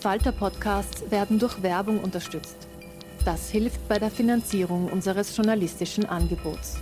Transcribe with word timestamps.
slash 0.00 0.20
arena. 0.20 0.32
Falter-Podcasts 0.32 1.10
werden 1.10 1.38
durch 1.38 1.62
Werbung 1.62 2.00
unterstützt. 2.00 2.56
Das 3.24 3.50
hilft 3.50 3.86
bei 3.88 3.98
der 3.98 4.10
Finanzierung 4.10 4.90
unseres 4.90 5.36
journalistischen 5.36 6.06
Angebots. 6.06 6.78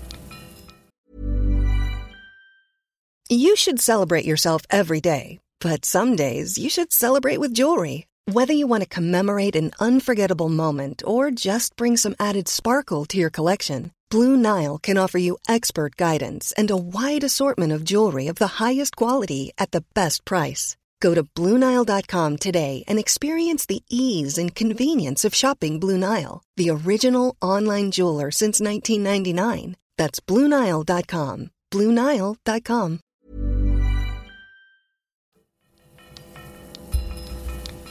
You 3.30 3.56
should 3.56 3.80
celebrate 3.80 4.24
yourself 4.24 4.62
every 4.70 5.00
day, 5.02 5.38
but 5.60 5.84
some 5.84 6.16
days 6.16 6.56
you 6.56 6.70
should 6.70 6.92
celebrate 6.92 7.38
with 7.38 7.52
jewelry. 7.52 8.06
Whether 8.26 8.54
you 8.54 8.66
want 8.66 8.82
to 8.82 8.88
commemorate 8.88 9.56
an 9.56 9.72
unforgettable 9.80 10.48
moment 10.48 11.02
or 11.04 11.30
just 11.30 11.76
bring 11.76 11.96
some 11.96 12.14
added 12.18 12.48
sparkle 12.48 13.04
to 13.06 13.18
your 13.18 13.30
collection, 13.30 13.90
Blue 14.10 14.36
Nile 14.36 14.78
can 14.78 14.96
offer 14.98 15.18
you 15.18 15.36
expert 15.46 15.96
guidance 15.96 16.54
and 16.56 16.70
a 16.70 16.76
wide 16.76 17.24
assortment 17.24 17.72
of 17.72 17.84
jewelry 17.84 18.28
of 18.28 18.36
the 18.36 18.60
highest 18.60 18.96
quality 18.96 19.52
at 19.58 19.72
the 19.72 19.84
best 19.94 20.24
price. 20.24 20.77
Go 21.00 21.14
to 21.14 21.24
Bluenile.com 21.24 22.36
today 22.38 22.84
and 22.86 22.98
experience 22.98 23.66
the 23.66 23.82
ease 23.90 24.38
and 24.38 24.54
convenience 24.54 25.24
of 25.24 25.34
shopping 25.34 25.80
Blue 25.80 25.98
Nile, 25.98 26.42
the 26.56 26.70
original 26.70 27.36
online 27.42 27.90
jeweler 27.90 28.30
since 28.30 28.60
1999. 28.60 29.76
That's 29.96 30.20
Bluenile.com. 30.20 31.50
Bluenile.com. 31.70 33.00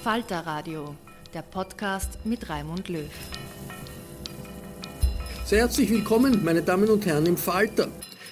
Falter 0.03 0.45
Radio, 0.45 0.95
der 1.33 1.41
Podcast 1.41 2.17
mit 2.23 2.49
Raimund 2.49 2.87
Löw. 2.87 3.09
Sehr 5.45 5.59
herzlich 5.59 5.89
willkommen, 5.89 6.43
meine 6.43 6.61
Damen 6.61 6.89
und 6.89 7.05
Herren 7.05 7.25
im 7.25 7.37
Falter. 7.37 7.89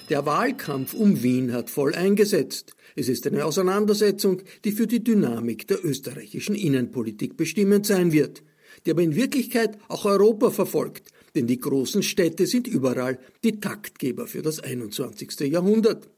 Der 0.08 0.24
Wahlkampf 0.24 0.94
um 0.94 1.22
Wien 1.22 1.52
hat 1.52 1.68
voll 1.68 1.94
eingesetzt. 1.94 2.75
Es 2.98 3.10
ist 3.10 3.26
eine 3.26 3.44
Auseinandersetzung, 3.44 4.40
die 4.64 4.72
für 4.72 4.86
die 4.86 5.04
Dynamik 5.04 5.68
der 5.68 5.84
österreichischen 5.84 6.54
Innenpolitik 6.54 7.36
bestimmend 7.36 7.84
sein 7.84 8.10
wird, 8.10 8.42
die 8.86 8.90
aber 8.90 9.02
in 9.02 9.14
Wirklichkeit 9.14 9.76
auch 9.88 10.06
Europa 10.06 10.50
verfolgt, 10.50 11.12
denn 11.34 11.46
die 11.46 11.60
großen 11.60 12.02
Städte 12.02 12.46
sind 12.46 12.66
überall 12.66 13.18
die 13.44 13.60
Taktgeber 13.60 14.26
für 14.26 14.40
das 14.40 14.60
21. 14.60 15.40
Jahrhundert. 15.40 16.08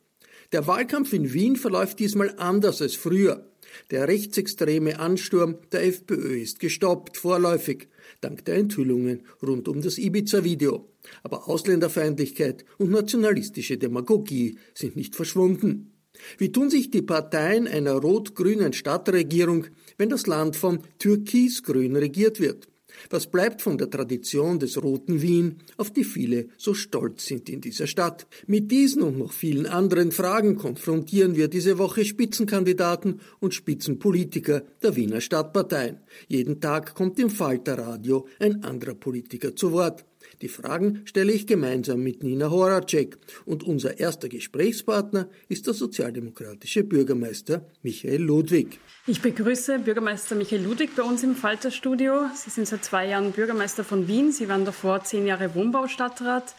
Der 0.52 0.68
Wahlkampf 0.68 1.12
in 1.12 1.32
Wien 1.32 1.56
verläuft 1.56 1.98
diesmal 1.98 2.32
anders 2.36 2.80
als 2.80 2.94
früher. 2.94 3.50
Der 3.90 4.06
rechtsextreme 4.06 5.00
Ansturm 5.00 5.56
der 5.72 5.84
FPÖ 5.84 6.40
ist 6.40 6.60
gestoppt, 6.60 7.16
vorläufig, 7.16 7.88
dank 8.20 8.44
der 8.44 8.54
Enthüllungen 8.54 9.24
rund 9.42 9.66
um 9.66 9.82
das 9.82 9.98
Ibiza-Video. 9.98 10.88
Aber 11.24 11.48
Ausländerfeindlichkeit 11.48 12.64
und 12.78 12.90
nationalistische 12.90 13.78
Demagogie 13.78 14.58
sind 14.74 14.94
nicht 14.94 15.16
verschwunden. 15.16 15.97
Wie 16.38 16.52
tun 16.52 16.70
sich 16.70 16.90
die 16.90 17.02
Parteien 17.02 17.66
einer 17.66 17.92
rot-grünen 17.92 18.72
Stadtregierung, 18.72 19.66
wenn 19.96 20.08
das 20.08 20.26
Land 20.26 20.56
von 20.56 20.80
türkis-grün 20.98 21.96
regiert 21.96 22.40
wird? 22.40 22.68
Was 23.10 23.26
bleibt 23.26 23.62
von 23.62 23.78
der 23.78 23.90
Tradition 23.90 24.58
des 24.58 24.82
roten 24.82 25.22
Wien, 25.22 25.56
auf 25.76 25.92
die 25.92 26.04
viele 26.04 26.48
so 26.56 26.74
stolz 26.74 27.26
sind 27.26 27.48
in 27.48 27.60
dieser 27.60 27.86
Stadt? 27.86 28.26
Mit 28.46 28.70
diesen 28.70 29.02
und 29.02 29.18
noch 29.18 29.32
vielen 29.32 29.66
anderen 29.66 30.12
Fragen 30.12 30.56
konfrontieren 30.56 31.36
wir 31.36 31.48
diese 31.48 31.78
Woche 31.78 32.04
Spitzenkandidaten 32.04 33.20
und 33.40 33.54
Spitzenpolitiker 33.54 34.62
der 34.82 34.96
Wiener 34.96 35.20
Stadtparteien. 35.20 35.98
Jeden 36.26 36.60
Tag 36.60 36.94
kommt 36.94 37.18
im 37.18 37.30
Falterradio 37.30 38.26
ein 38.38 38.64
anderer 38.64 38.94
Politiker 38.94 39.54
zu 39.54 39.72
Wort. 39.72 40.04
Die 40.40 40.48
Fragen 40.48 41.02
stelle 41.04 41.32
ich 41.32 41.48
gemeinsam 41.48 42.00
mit 42.00 42.22
Nina 42.22 42.48
Horacek 42.48 43.18
und 43.44 43.64
unser 43.64 43.98
erster 43.98 44.28
Gesprächspartner 44.28 45.28
ist 45.48 45.66
der 45.66 45.74
sozialdemokratische 45.74 46.84
Bürgermeister 46.84 47.66
Michael 47.82 48.22
Ludwig. 48.22 48.78
Ich 49.08 49.20
begrüße 49.20 49.80
Bürgermeister 49.80 50.36
Michael 50.36 50.62
Ludwig 50.62 50.94
bei 50.94 51.02
uns 51.02 51.24
im 51.24 51.34
Falterstudio. 51.34 52.26
Sie 52.36 52.50
sind 52.50 52.68
seit 52.68 52.84
zwei 52.84 53.08
Jahren 53.08 53.32
Bürgermeister 53.32 53.82
von 53.82 54.06
Wien. 54.06 54.30
Sie 54.30 54.48
waren 54.48 54.64
davor 54.64 55.02
zehn 55.02 55.26
Jahre 55.26 55.56
Wohnbaustadtrat. 55.56 56.54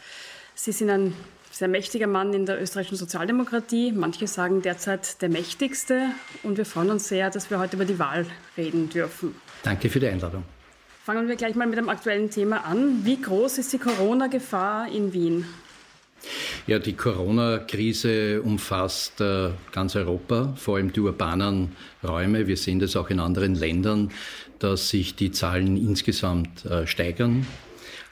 Sie 0.56 0.73
sind 0.73 0.90
ein 0.90 1.13
sehr 1.51 1.69
mächtiger 1.69 2.07
Mann 2.07 2.34
in 2.34 2.46
der 2.46 2.61
österreichischen 2.61 2.97
Sozialdemokratie. 2.97 3.94
Manche 3.94 4.28
sagen 4.28 4.61
derzeit 4.61 5.22
der 5.22 5.29
mächtigste. 5.29 6.09
Und 6.44 6.57
wir 6.57 6.66
freuen 6.66 6.91
uns 6.91 7.07
sehr, 7.07 7.29
dass 7.29 7.50
wir 7.50 7.59
heute 7.59 7.78
über 7.78 7.85
die 7.85 7.97
Wahl 7.97 8.25
reden 8.57 8.90
dürfen. 8.90 9.35
Danke 9.63 9.90
für 9.90 10.01
die 10.01 10.07
Einladung. 10.07 10.44
Fangen 11.09 11.28
wir 11.28 11.38
gleich 11.38 11.56
mal 11.56 11.66
mit 11.66 11.80
dem 11.80 11.90
aktuellen 11.90 12.30
Thema 12.30 12.66
an. 12.66 13.03
Wie 13.03 13.20
groß 13.20 13.58
ist 13.58 13.74
die 13.74 13.80
Corona-Gefahr 13.80 14.92
in 14.92 15.12
Wien? 15.12 15.44
Ja, 16.68 16.78
die 16.78 16.94
Corona-Krise 16.94 18.44
umfasst 18.44 19.20
äh, 19.20 19.50
ganz 19.72 19.96
Europa, 19.96 20.53
vor 20.56 20.75
allem 20.75 20.94
die 20.94 21.00
urbanen 21.00 21.75
Räume. 22.03 22.46
Wir 22.46 22.58
sehen 22.58 22.78
das 22.78 22.96
auch 22.96 23.09
in 23.09 23.20
anderen 23.20 23.56
Ländern, 23.56 24.12
dass 24.59 24.90
sich 24.90 25.16
die 25.16 25.31
Zahlen 25.31 25.78
insgesamt 25.78 26.66
äh, 26.66 26.86
steigern. 26.86 27.47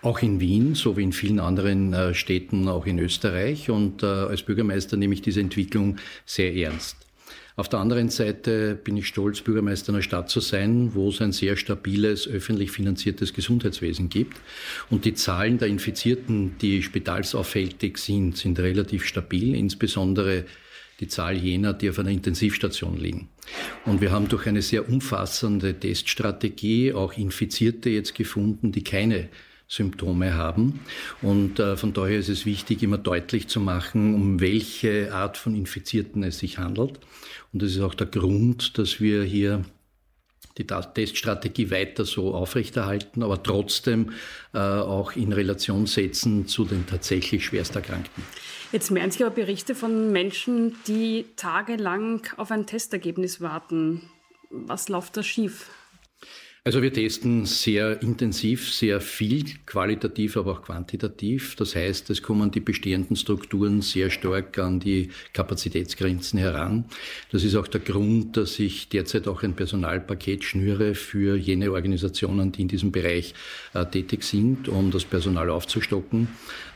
Auch 0.01 0.23
in 0.23 0.39
Wien, 0.39 0.73
so 0.73 0.97
wie 0.97 1.03
in 1.03 1.13
vielen 1.13 1.39
anderen 1.39 1.93
äh, 1.93 2.15
Städten, 2.15 2.67
auch 2.67 2.87
in 2.87 2.97
Österreich. 2.97 3.69
Und 3.69 4.01
äh, 4.01 4.07
als 4.07 4.41
Bürgermeister 4.41 4.97
nehme 4.97 5.13
ich 5.13 5.21
diese 5.21 5.39
Entwicklung 5.39 5.97
sehr 6.25 6.55
ernst. 6.55 7.06
Auf 7.59 7.69
der 7.69 7.79
anderen 7.79 8.09
Seite 8.09 8.75
bin 8.75 8.97
ich 8.97 9.07
stolz, 9.07 9.41
Bürgermeister 9.41 9.91
einer 9.91 10.03
Stadt 10.03 10.29
zu 10.29 10.41
sein, 10.41 10.93
wo 10.93 11.09
es 11.09 11.19
ein 11.21 11.31
sehr 11.31 11.55
stabiles, 11.55 12.27
öffentlich 12.27 12.69
finanziertes 12.69 13.33
Gesundheitswesen 13.33 14.09
gibt. 14.09 14.37
Und 14.91 15.05
die 15.05 15.15
Zahlen 15.15 15.57
der 15.57 15.67
Infizierten, 15.67 16.55
die 16.59 16.83
spitalsauffällig 16.83 17.97
sind, 17.97 18.37
sind 18.37 18.59
relativ 18.59 19.05
stabil, 19.05 19.55
insbesondere 19.55 20.45
die 20.99 21.07
Zahl 21.07 21.35
jener, 21.35 21.73
die 21.73 21.89
auf 21.89 21.97
einer 21.97 22.11
Intensivstation 22.11 22.95
liegen. 22.95 23.27
Und 23.85 24.01
wir 24.01 24.11
haben 24.11 24.27
durch 24.27 24.45
eine 24.45 24.61
sehr 24.61 24.87
umfassende 24.87 25.73
Teststrategie 25.73 26.93
auch 26.93 27.17
Infizierte 27.17 27.89
jetzt 27.89 28.13
gefunden, 28.13 28.71
die 28.71 28.83
keine 28.83 29.29
Symptome 29.67 30.33
haben. 30.35 30.79
Und 31.21 31.59
äh, 31.59 31.75
von 31.75 31.93
daher 31.93 32.19
ist 32.19 32.29
es 32.29 32.45
wichtig, 32.45 32.83
immer 32.83 32.97
deutlich 32.97 33.47
zu 33.47 33.59
machen, 33.59 34.15
um 34.15 34.39
welche 34.39 35.13
Art 35.13 35.37
von 35.37 35.55
Infizierten 35.55 36.23
es 36.23 36.39
sich 36.39 36.57
handelt. 36.57 36.99
Und 37.51 37.61
das 37.61 37.71
ist 37.71 37.81
auch 37.81 37.93
der 37.93 38.07
Grund, 38.07 38.77
dass 38.77 39.01
wir 39.01 39.23
hier 39.23 39.63
die 40.57 40.65
Teststrategie 40.65 41.69
weiter 41.69 42.05
so 42.05 42.33
aufrechterhalten, 42.33 43.21
aber 43.21 43.43
trotzdem 43.43 44.13
äh, 44.53 44.57
auch 44.57 45.15
in 45.15 45.31
Relation 45.33 45.85
setzen 45.85 46.47
zu 46.47 46.65
den 46.65 46.87
tatsächlich 46.87 47.45
Schwersterkrankten. 47.45 48.23
Jetzt 48.71 48.91
mehren 48.91 49.11
sich 49.11 49.23
aber 49.23 49.35
Berichte 49.35 49.75
von 49.75 50.11
Menschen, 50.11 50.75
die 50.87 51.25
tagelang 51.35 52.27
auf 52.37 52.51
ein 52.51 52.65
Testergebnis 52.65 53.39
warten. 53.39 54.09
Was 54.49 54.89
läuft 54.89 55.17
da 55.17 55.23
schief? 55.23 55.69
Also 56.67 56.81
wir 56.81 56.91
testen 56.91 57.45
sehr 57.45 58.01
intensiv, 58.01 58.73
sehr 58.73 58.99
viel, 58.99 59.45
qualitativ, 59.65 60.35
aber 60.35 60.51
auch 60.51 60.63
quantitativ. 60.63 61.55
Das 61.55 61.77
heißt, 61.77 62.09
es 62.09 62.21
kommen 62.21 62.51
die 62.51 62.59
bestehenden 62.59 63.15
Strukturen 63.15 63.81
sehr 63.81 64.09
stark 64.09 64.59
an 64.59 64.81
die 64.81 65.07
Kapazitätsgrenzen 65.31 66.37
heran. 66.37 66.83
Das 67.31 67.45
ist 67.45 67.55
auch 67.55 67.69
der 67.69 67.79
Grund, 67.79 68.35
dass 68.35 68.59
ich 68.59 68.89
derzeit 68.89 69.29
auch 69.29 69.43
ein 69.43 69.53
Personalpaket 69.53 70.43
schnüre 70.43 70.93
für 70.93 71.37
jene 71.37 71.71
Organisationen, 71.71 72.51
die 72.51 72.63
in 72.63 72.67
diesem 72.67 72.91
Bereich 72.91 73.33
äh, 73.73 73.85
tätig 73.85 74.23
sind, 74.23 74.67
um 74.67 74.91
das 74.91 75.05
Personal 75.05 75.49
aufzustocken. 75.49 76.27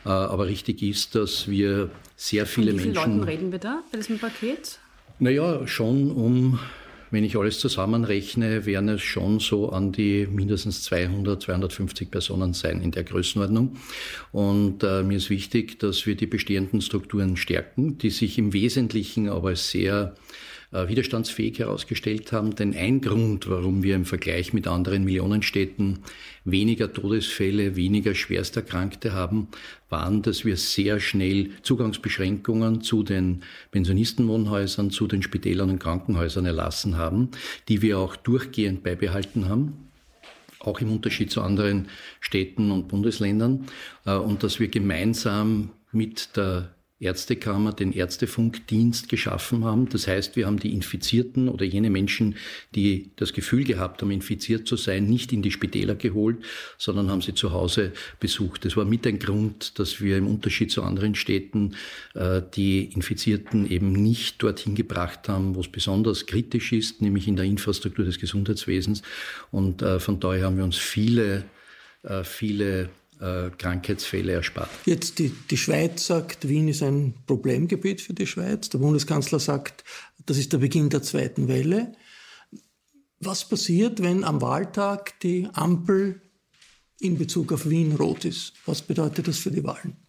Äh, 0.06 0.08
aber 0.08 0.46
richtig 0.46 0.80
ist, 0.80 1.14
dass 1.16 1.48
wir 1.48 1.90
sehr 2.16 2.46
viele 2.46 2.72
Menschen... 2.72 2.94
Wie 2.94 2.98
viele 2.98 3.06
Leuten 3.08 3.24
reden 3.24 3.52
wir 3.52 3.58
da 3.58 3.82
bei 3.92 3.98
diesem 3.98 4.18
Paket? 4.18 4.78
Naja, 5.18 5.66
schon 5.66 6.10
um 6.10 6.58
wenn 7.12 7.24
ich 7.24 7.36
alles 7.36 7.60
zusammenrechne, 7.60 8.64
werden 8.64 8.88
es 8.88 9.02
schon 9.02 9.38
so 9.38 9.68
an 9.68 9.92
die 9.92 10.26
mindestens 10.26 10.82
200, 10.84 11.42
250 11.42 12.10
Personen 12.10 12.54
sein 12.54 12.80
in 12.80 12.90
der 12.90 13.04
Größenordnung. 13.04 13.76
Und 14.32 14.82
äh, 14.82 15.02
mir 15.02 15.18
ist 15.18 15.28
wichtig, 15.28 15.78
dass 15.78 16.06
wir 16.06 16.16
die 16.16 16.26
bestehenden 16.26 16.80
Strukturen 16.80 17.36
stärken, 17.36 17.98
die 17.98 18.08
sich 18.08 18.38
im 18.38 18.54
Wesentlichen 18.54 19.28
aber 19.28 19.54
sehr 19.56 20.14
äh, 20.72 20.88
widerstandsfähig 20.88 21.58
herausgestellt 21.58 22.32
haben. 22.32 22.56
Denn 22.56 22.74
ein 22.74 23.02
Grund, 23.02 23.48
warum 23.48 23.82
wir 23.82 23.94
im 23.94 24.06
Vergleich 24.06 24.54
mit 24.54 24.66
anderen 24.66 25.04
Millionenstädten 25.04 25.98
weniger 26.44 26.92
Todesfälle, 26.92 27.76
weniger 27.76 28.14
Schwersterkrankte 28.14 29.12
haben, 29.12 29.48
waren, 29.88 30.22
dass 30.22 30.44
wir 30.44 30.56
sehr 30.56 31.00
schnell 31.00 31.50
Zugangsbeschränkungen 31.62 32.82
zu 32.82 33.02
den 33.02 33.42
Pensionistenwohnhäusern, 33.70 34.90
zu 34.90 35.06
den 35.06 35.22
Spitälern 35.22 35.70
und 35.70 35.78
Krankenhäusern 35.78 36.46
erlassen 36.46 36.96
haben, 36.96 37.30
die 37.68 37.82
wir 37.82 37.98
auch 37.98 38.16
durchgehend 38.16 38.82
beibehalten 38.82 39.48
haben 39.48 39.88
auch 40.64 40.80
im 40.80 40.92
Unterschied 40.92 41.28
zu 41.28 41.42
anderen 41.42 41.88
Städten 42.20 42.70
und 42.70 42.86
Bundesländern, 42.86 43.66
äh, 44.06 44.14
und 44.14 44.44
dass 44.44 44.60
wir 44.60 44.68
gemeinsam 44.68 45.70
mit 45.90 46.36
der 46.36 46.72
Ärztekammer 47.02 47.72
den 47.72 47.92
Ärztefunkdienst 47.92 49.08
geschaffen 49.08 49.64
haben. 49.64 49.88
Das 49.88 50.06
heißt, 50.06 50.36
wir 50.36 50.46
haben 50.46 50.58
die 50.58 50.72
Infizierten 50.72 51.48
oder 51.48 51.64
jene 51.64 51.90
Menschen, 51.90 52.36
die 52.74 53.10
das 53.16 53.32
Gefühl 53.32 53.64
gehabt 53.64 54.02
haben, 54.02 54.10
infiziert 54.10 54.66
zu 54.68 54.76
sein, 54.76 55.06
nicht 55.06 55.32
in 55.32 55.42
die 55.42 55.50
Spitäler 55.50 55.94
geholt, 55.94 56.38
sondern 56.78 57.10
haben 57.10 57.20
sie 57.20 57.34
zu 57.34 57.52
Hause 57.52 57.92
besucht. 58.20 58.64
Das 58.64 58.76
war 58.76 58.84
mit 58.84 59.06
ein 59.06 59.18
Grund, 59.18 59.78
dass 59.78 60.00
wir 60.00 60.16
im 60.16 60.26
Unterschied 60.26 60.70
zu 60.70 60.82
anderen 60.82 61.14
Städten 61.14 61.74
äh, 62.14 62.40
die 62.54 62.84
Infizierten 62.84 63.68
eben 63.68 63.92
nicht 63.92 64.42
dorthin 64.42 64.74
gebracht 64.74 65.28
haben, 65.28 65.54
wo 65.54 65.60
es 65.60 65.68
besonders 65.68 66.26
kritisch 66.26 66.72
ist, 66.72 67.02
nämlich 67.02 67.26
in 67.26 67.36
der 67.36 67.44
Infrastruktur 67.44 68.04
des 68.04 68.18
Gesundheitswesens. 68.18 69.02
Und 69.50 69.82
äh, 69.82 69.98
von 69.98 70.20
daher 70.20 70.46
haben 70.46 70.56
wir 70.56 70.64
uns 70.64 70.78
viele, 70.78 71.44
äh, 72.04 72.22
viele 72.24 72.90
äh, 73.22 73.50
Krankheitsfälle 73.56 74.32
erspart. 74.32 74.68
Jetzt 74.84 75.18
die, 75.18 75.32
die 75.50 75.56
Schweiz 75.56 76.06
sagt, 76.06 76.48
Wien 76.48 76.68
ist 76.68 76.82
ein 76.82 77.14
Problemgebiet 77.26 78.00
für 78.00 78.14
die 78.14 78.26
Schweiz. 78.26 78.68
Der 78.68 78.78
Bundeskanzler 78.78 79.38
sagt, 79.38 79.84
das 80.26 80.38
ist 80.38 80.52
der 80.52 80.58
Beginn 80.58 80.90
der 80.90 81.02
zweiten 81.02 81.48
Welle. 81.48 81.92
Was 83.20 83.48
passiert, 83.48 84.02
wenn 84.02 84.24
am 84.24 84.40
Wahltag 84.42 85.18
die 85.20 85.48
Ampel 85.52 86.20
in 86.98 87.16
Bezug 87.16 87.52
auf 87.52 87.68
Wien 87.68 87.94
rot 87.94 88.24
ist? 88.24 88.54
Was 88.66 88.82
bedeutet 88.82 89.28
das 89.28 89.38
für 89.38 89.52
die 89.52 89.62
Wahlen? 89.62 90.01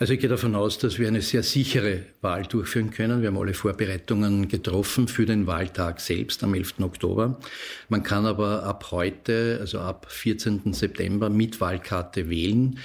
Also 0.00 0.14
ich 0.14 0.20
gehe 0.20 0.30
davon 0.30 0.54
aus, 0.54 0.78
dass 0.78 0.98
wir 0.98 1.08
eine 1.08 1.20
sehr 1.20 1.42
sichere 1.42 2.04
Wahl 2.22 2.44
durchführen 2.44 2.90
können. 2.90 3.20
Wir 3.20 3.28
haben 3.28 3.36
alle 3.36 3.52
Vorbereitungen 3.52 4.48
getroffen 4.48 5.08
für 5.08 5.26
den 5.26 5.46
Wahltag 5.46 6.00
selbst 6.00 6.42
am 6.42 6.54
11. 6.54 6.80
Oktober. 6.80 7.38
Man 7.90 8.02
kann 8.02 8.24
aber 8.24 8.62
ab 8.62 8.92
heute, 8.92 9.58
also 9.60 9.80
ab 9.80 10.06
14. 10.08 10.72
September 10.72 11.28
mit 11.28 11.60
Wahlkarte 11.60 12.30
wählen. 12.30 12.78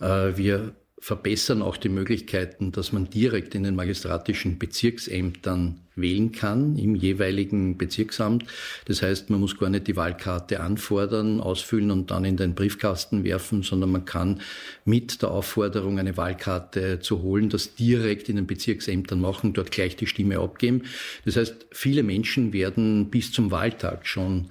Äh, 0.00 0.34
wir 0.38 0.72
verbessern 1.02 1.62
auch 1.62 1.76
die 1.76 1.88
Möglichkeiten, 1.88 2.70
dass 2.70 2.92
man 2.92 3.10
direkt 3.10 3.56
in 3.56 3.64
den 3.64 3.74
magistratischen 3.74 4.60
Bezirksämtern 4.60 5.80
wählen 5.96 6.30
kann, 6.30 6.78
im 6.78 6.94
jeweiligen 6.94 7.76
Bezirksamt. 7.76 8.44
Das 8.84 9.02
heißt, 9.02 9.28
man 9.28 9.40
muss 9.40 9.58
gar 9.58 9.68
nicht 9.68 9.88
die 9.88 9.96
Wahlkarte 9.96 10.60
anfordern, 10.60 11.40
ausfüllen 11.40 11.90
und 11.90 12.12
dann 12.12 12.24
in 12.24 12.36
den 12.36 12.54
Briefkasten 12.54 13.24
werfen, 13.24 13.64
sondern 13.64 13.90
man 13.90 14.04
kann 14.04 14.42
mit 14.84 15.22
der 15.22 15.32
Aufforderung, 15.32 15.98
eine 15.98 16.16
Wahlkarte 16.16 17.00
zu 17.00 17.20
holen, 17.22 17.48
das 17.48 17.74
direkt 17.74 18.28
in 18.28 18.36
den 18.36 18.46
Bezirksämtern 18.46 19.20
machen, 19.20 19.54
dort 19.54 19.72
gleich 19.72 19.96
die 19.96 20.06
Stimme 20.06 20.38
abgeben. 20.38 20.82
Das 21.24 21.34
heißt, 21.34 21.66
viele 21.72 22.04
Menschen 22.04 22.52
werden 22.52 23.10
bis 23.10 23.32
zum 23.32 23.50
Wahltag 23.50 24.06
schon 24.06 24.50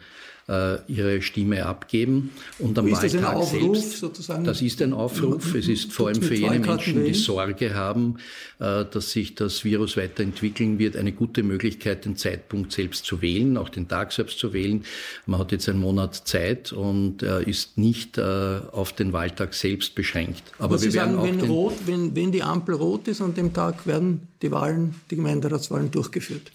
äh, 0.51 0.79
ihre 0.87 1.21
Stimme 1.21 1.65
abgeben. 1.65 2.31
Und 2.59 2.77
am 2.77 2.87
ist 2.87 3.01
Wahltag 3.01 3.11
das 3.11 3.29
ein 3.29 3.35
Aufruf, 3.37 3.77
selbst, 3.77 3.99
sozusagen? 3.99 4.43
Das 4.43 4.61
ist 4.61 4.81
ein 4.81 4.91
Aufruf. 4.93 5.55
Es 5.55 5.67
ist 5.69 5.93
vor 5.93 6.09
allem 6.09 6.21
für 6.21 6.35
jene 6.35 6.59
Menschen, 6.59 7.05
die 7.05 7.13
Sorge 7.13 7.73
haben, 7.73 8.17
äh, 8.59 8.83
dass 8.83 9.11
sich 9.11 9.35
das 9.35 9.63
Virus 9.63 9.95
weiterentwickeln 9.95 10.77
wird, 10.77 10.97
eine 10.97 11.13
gute 11.13 11.43
Möglichkeit, 11.43 12.03
den 12.03 12.17
Zeitpunkt 12.17 12.73
selbst 12.73 13.05
zu 13.05 13.21
wählen, 13.21 13.55
auch 13.55 13.69
den 13.69 13.87
Tag 13.87 14.11
selbst 14.11 14.39
zu 14.39 14.51
wählen. 14.51 14.83
Man 15.25 15.39
hat 15.39 15.53
jetzt 15.53 15.69
einen 15.69 15.79
Monat 15.79 16.15
Zeit 16.15 16.73
und 16.73 17.23
äh, 17.23 17.43
ist 17.43 17.77
nicht 17.77 18.19
auf 18.19 18.93
den 18.93 19.13
Wahltag 19.13 19.53
selbst 19.53 19.95
beschränkt. 19.95 20.43
Aber, 20.57 20.65
Aber 20.65 20.81
wir 20.81 20.91
Sie 20.91 20.97
werden 20.97 21.15
sagen, 21.15 21.41
wenn, 21.41 21.49
rot, 21.49 21.73
wenn, 21.85 22.15
wenn 22.15 22.31
die 22.31 22.43
Ampel 22.43 22.75
rot 22.75 23.07
ist 23.07 23.21
an 23.21 23.33
dem 23.33 23.53
Tag, 23.53 23.87
werden 23.87 24.27
die 24.41 24.51
Wahlen, 24.51 24.95
die 25.09 25.15
Gemeinderatswahlen 25.15 25.91
durchgeführt. 25.91 26.51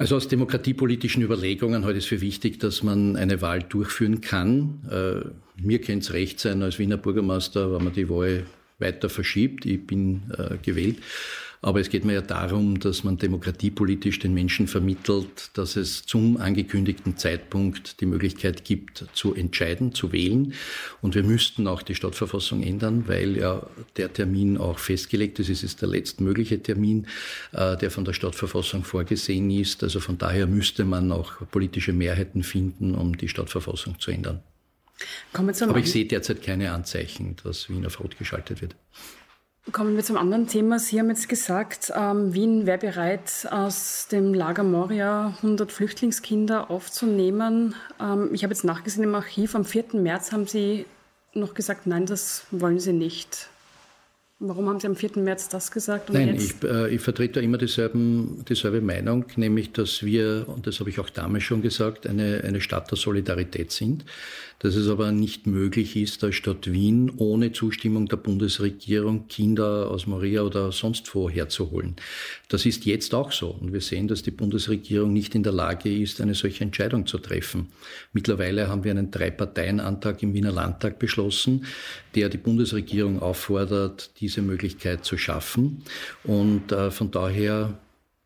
Also 0.00 0.14
aus 0.14 0.28
demokratiepolitischen 0.28 1.24
Überlegungen 1.24 1.84
ich 1.98 2.04
es 2.04 2.08
für 2.08 2.20
wichtig, 2.20 2.60
dass 2.60 2.84
man 2.84 3.16
eine 3.16 3.42
Wahl 3.42 3.64
durchführen 3.64 4.20
kann. 4.20 4.80
Äh, 4.88 5.60
mir 5.60 5.80
könnte 5.80 6.06
es 6.06 6.12
recht 6.12 6.38
sein 6.38 6.62
als 6.62 6.78
Wiener 6.78 6.96
Bürgermeister, 6.96 7.72
wenn 7.74 7.82
man 7.82 7.92
die 7.92 8.08
Wahl 8.08 8.46
weiter 8.78 9.10
verschiebt. 9.10 9.66
Ich 9.66 9.84
bin 9.84 10.22
äh, 10.38 10.56
gewählt. 10.62 10.98
Aber 11.60 11.80
es 11.80 11.90
geht 11.90 12.04
mir 12.04 12.14
ja 12.14 12.20
darum, 12.20 12.78
dass 12.78 13.02
man 13.02 13.16
demokratiepolitisch 13.16 14.20
den 14.20 14.32
Menschen 14.32 14.68
vermittelt, 14.68 15.50
dass 15.54 15.76
es 15.76 16.06
zum 16.06 16.36
angekündigten 16.36 17.16
Zeitpunkt 17.16 18.00
die 18.00 18.06
Möglichkeit 18.06 18.64
gibt, 18.64 19.06
zu 19.12 19.34
entscheiden, 19.34 19.92
zu 19.92 20.12
wählen. 20.12 20.54
Und 21.02 21.16
wir 21.16 21.24
müssten 21.24 21.66
auch 21.66 21.82
die 21.82 21.96
Stadtverfassung 21.96 22.62
ändern, 22.62 23.04
weil 23.08 23.36
ja 23.36 23.66
der 23.96 24.12
Termin 24.12 24.56
auch 24.56 24.78
festgelegt 24.78 25.40
ist. 25.40 25.48
Es 25.48 25.64
ist 25.64 25.82
der 25.82 25.88
letztmögliche 25.88 26.62
Termin, 26.62 27.06
äh, 27.52 27.76
der 27.76 27.90
von 27.90 28.04
der 28.04 28.12
Stadtverfassung 28.12 28.84
vorgesehen 28.84 29.50
ist. 29.50 29.82
Also 29.82 29.98
von 29.98 30.16
daher 30.16 30.46
müsste 30.46 30.84
man 30.84 31.10
auch 31.10 31.46
politische 31.50 31.92
Mehrheiten 31.92 32.44
finden, 32.44 32.94
um 32.94 33.16
die 33.16 33.28
Stadtverfassung 33.28 33.98
zu 33.98 34.12
ändern. 34.12 34.42
Aber 35.32 35.78
ich 35.78 35.90
sehe 35.90 36.06
derzeit 36.06 36.42
keine 36.42 36.72
Anzeichen, 36.72 37.36
dass 37.44 37.68
Wien 37.68 37.86
auf 37.86 38.00
Rot 38.00 38.18
geschaltet 38.18 38.62
wird. 38.62 38.74
Kommen 39.72 39.96
wir 39.96 40.04
zum 40.04 40.16
anderen 40.16 40.46
Thema. 40.46 40.78
Sie 40.78 40.98
haben 40.98 41.10
jetzt 41.10 41.28
gesagt, 41.28 41.92
ähm, 41.94 42.32
Wien 42.32 42.64
wäre 42.64 42.78
bereit, 42.78 43.46
aus 43.50 44.08
dem 44.10 44.32
Lager 44.32 44.62
Moria 44.62 45.34
100 45.42 45.70
Flüchtlingskinder 45.70 46.70
aufzunehmen. 46.70 47.74
Ähm, 48.00 48.30
ich 48.32 48.44
habe 48.44 48.54
jetzt 48.54 48.64
nachgesehen 48.64 49.04
im 49.04 49.14
Archiv, 49.14 49.54
am 49.54 49.66
4. 49.66 49.84
März 49.94 50.32
haben 50.32 50.46
Sie 50.46 50.86
noch 51.34 51.52
gesagt, 51.52 51.86
nein, 51.86 52.06
das 52.06 52.44
wollen 52.50 52.80
Sie 52.80 52.94
nicht. 52.94 53.48
Warum 54.40 54.68
haben 54.68 54.78
Sie 54.78 54.86
am 54.86 54.94
4. 54.94 55.10
März 55.16 55.48
das 55.48 55.72
gesagt? 55.72 56.12
Nein, 56.12 56.36
ich, 56.36 56.62
äh, 56.62 56.94
ich, 56.94 57.00
vertrete 57.00 57.40
immer 57.40 57.58
dieselben, 57.58 58.44
dieselbe 58.48 58.80
Meinung, 58.80 59.24
nämlich, 59.34 59.72
dass 59.72 60.04
wir, 60.04 60.44
und 60.46 60.68
das 60.68 60.78
habe 60.78 60.90
ich 60.90 61.00
auch 61.00 61.10
damals 61.10 61.42
schon 61.42 61.60
gesagt, 61.60 62.06
eine, 62.06 62.44
eine 62.44 62.60
Stadt 62.60 62.88
der 62.88 62.98
Solidarität 62.98 63.72
sind 63.72 64.04
dass 64.60 64.74
es 64.74 64.88
aber 64.88 65.12
nicht 65.12 65.46
möglich 65.46 65.96
ist, 65.96 66.24
als 66.24 66.34
Stadt 66.34 66.70
Wien 66.72 67.12
ohne 67.16 67.52
Zustimmung 67.52 68.06
der 68.06 68.16
Bundesregierung 68.16 69.28
Kinder 69.28 69.88
aus 69.88 70.06
Moria 70.06 70.42
oder 70.42 70.72
sonst 70.72 71.14
wo 71.14 71.30
herzuholen. 71.30 71.94
Das 72.48 72.66
ist 72.66 72.84
jetzt 72.84 73.14
auch 73.14 73.30
so. 73.30 73.50
Und 73.50 73.72
wir 73.72 73.80
sehen, 73.80 74.08
dass 74.08 74.22
die 74.22 74.32
Bundesregierung 74.32 75.12
nicht 75.12 75.34
in 75.34 75.44
der 75.44 75.52
Lage 75.52 75.94
ist, 75.94 76.20
eine 76.20 76.34
solche 76.34 76.64
Entscheidung 76.64 77.06
zu 77.06 77.18
treffen. 77.18 77.68
Mittlerweile 78.12 78.68
haben 78.68 78.82
wir 78.82 78.90
einen 78.90 79.10
Drei-Parteien-Antrag 79.10 80.22
im 80.22 80.34
Wiener 80.34 80.52
Landtag 80.52 80.98
beschlossen, 80.98 81.66
der 82.18 82.28
die 82.28 82.36
Bundesregierung 82.36 83.22
auffordert, 83.22 84.10
diese 84.18 84.42
Möglichkeit 84.42 85.04
zu 85.04 85.16
schaffen. 85.16 85.84
Und 86.24 86.72
äh, 86.72 86.90
von 86.90 87.12
daher 87.12 87.78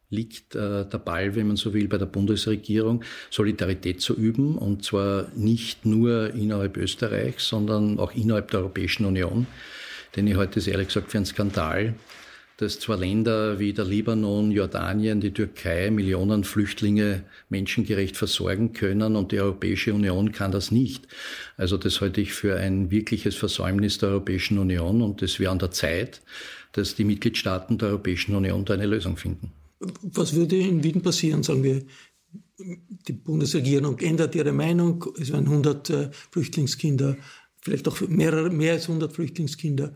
liegt 0.09 0.55
äh, 0.55 0.87
der 0.87 0.99
Ball, 0.99 1.35
wenn 1.35 1.49
man 1.49 1.57
so 1.57 1.75
will, 1.75 1.89
bei 1.89 1.99
der 1.99 2.07
Bundesregierung, 2.07 3.05
Solidarität 3.29 4.01
zu 4.01 4.15
üben 4.15 4.57
und 4.57 4.83
zwar 4.83 5.29
nicht 5.37 5.85
nur 5.85 6.33
innerhalb 6.33 6.79
Österreichs, 6.79 7.49
sondern 7.49 7.99
auch 7.99 8.15
innerhalb 8.15 8.51
der 8.51 8.61
Europäischen 8.61 9.05
Union. 9.05 9.47
Denn 10.17 10.27
ich 10.27 10.37
halte 10.37 10.59
es 10.59 10.67
ehrlich 10.67 10.87
gesagt 10.87 11.11
für 11.11 11.19
einen 11.19 11.27
Skandal, 11.27 11.95
dass 12.57 12.79
zwar 12.79 12.99
Länder 12.99 13.59
wie 13.59 13.73
der 13.73 13.85
Libanon, 13.85 14.51
Jordanien, 14.51 15.21
die 15.21 15.33
Türkei 15.33 15.91
Millionen 15.91 16.45
Flüchtlinge 16.45 17.25
menschengerecht 17.49 18.17
versorgen 18.17 18.73
können 18.73 19.17
und 19.17 19.33
die 19.33 19.41
Europäische 19.41 19.95
Union 19.95 20.33
kann 20.33 20.53
das 20.53 20.71
nicht. 20.71 21.09
Also 21.57 21.77
das 21.77 22.01
halte 22.01 22.21
ich 22.21 22.33
für 22.33 22.57
ein 22.57 22.91
wirkliches 22.91 23.35
Versäumnis 23.35 23.99
der 23.99 24.11
Europäischen 24.11 24.59
Union 24.59 25.03
und 25.03 25.23
es 25.23 25.41
wäre 25.41 25.51
an 25.51 25.59
der 25.59 25.71
Zeit, 25.71 26.23
dass 26.73 26.95
die 26.95 27.05
Mitgliedstaaten 27.05 27.79
der 27.79 27.89
Europäischen 27.89 28.35
Union 28.35 28.65
da 28.65 28.75
eine 28.75 28.87
Lösung 28.87 29.17
finden. 29.17 29.53
Was 30.03 30.35
würde 30.35 30.57
in 30.57 30.83
Wien 30.85 31.03
passieren, 31.03 31.43
sagen 31.43 31.63
wir? 31.63 31.83
die 33.09 33.13
Bundesregierung 33.13 33.99
ändert 33.99 34.37
ihre 34.37 34.53
Meinung, 34.53 35.05
es 35.19 35.33
werden 35.33 35.47
100 35.47 35.91
äh, 35.91 36.11
Flüchtlingskinder 36.31 37.17
vielleicht 37.63 37.87
auch 37.89 38.01
mehrere, 38.03 38.51
mehr 38.51 38.73
als 38.75 38.89
100 38.89 39.13
Flüchtlingskinder 39.13 39.95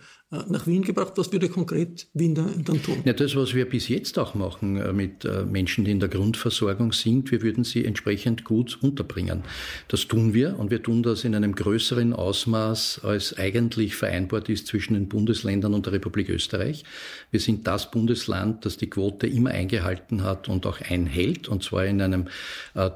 nach 0.49 0.67
Wien 0.67 0.83
gebracht. 0.83 1.13
Was 1.17 1.33
würde 1.33 1.49
konkret 1.49 2.07
Wien 2.15 2.35
dann, 2.35 2.65
tun? 2.65 3.03
Ja, 3.05 3.13
das, 3.13 3.37
was 3.37 3.55
wir 3.55 3.69
bis 3.69 3.89
jetzt 3.89 4.19
auch 4.19 4.35
machen 4.35 4.77
äh, 4.77 4.93
mit 4.93 5.25
äh, 5.25 5.45
Menschen, 5.45 5.85
die 5.85 5.91
in 5.91 6.01
der 6.01 6.09
Grundversorgung 6.09 6.93
sind, 6.93 7.31
wir 7.31 7.43
würden 7.43 7.65
sie 7.65 7.85
entsprechend 7.85 8.45
gut 8.45 8.79
unterbringen. 8.83 9.43
Das 9.89 10.09
tun 10.09 10.35
wir 10.35 10.59
und 10.59 10.71
wir 10.71 10.83
tun 10.83 11.03
das 11.03 11.25
in 11.25 11.35
einem 11.35 11.55
größeren 11.55 12.13
Ausmaß, 12.13 13.01
als 13.03 13.37
eigentlich 13.39 13.95
vereinbart 13.97 14.49
ist 14.49 14.67
zwischen 14.67 14.95
den 14.95 15.09
Bundesländern 15.09 15.75
und 15.75 15.87
der 15.87 15.93
Republik 15.93 16.29
Österreich. 16.29 16.85
Wir 17.31 17.41
sind 17.41 17.67
das 17.67 17.91
Bundesland, 17.91 18.65
das 18.65 18.77
die 18.77 18.89
Quote 18.89 19.27
immer 19.27 19.51
eingehalten 19.51 20.23
hat 20.23 20.49
und 20.49 20.67
auch 20.67 20.81
einhält, 20.81 21.49
und 21.49 21.63
zwar 21.63 21.85
in 21.85 22.01
einem 22.01 22.27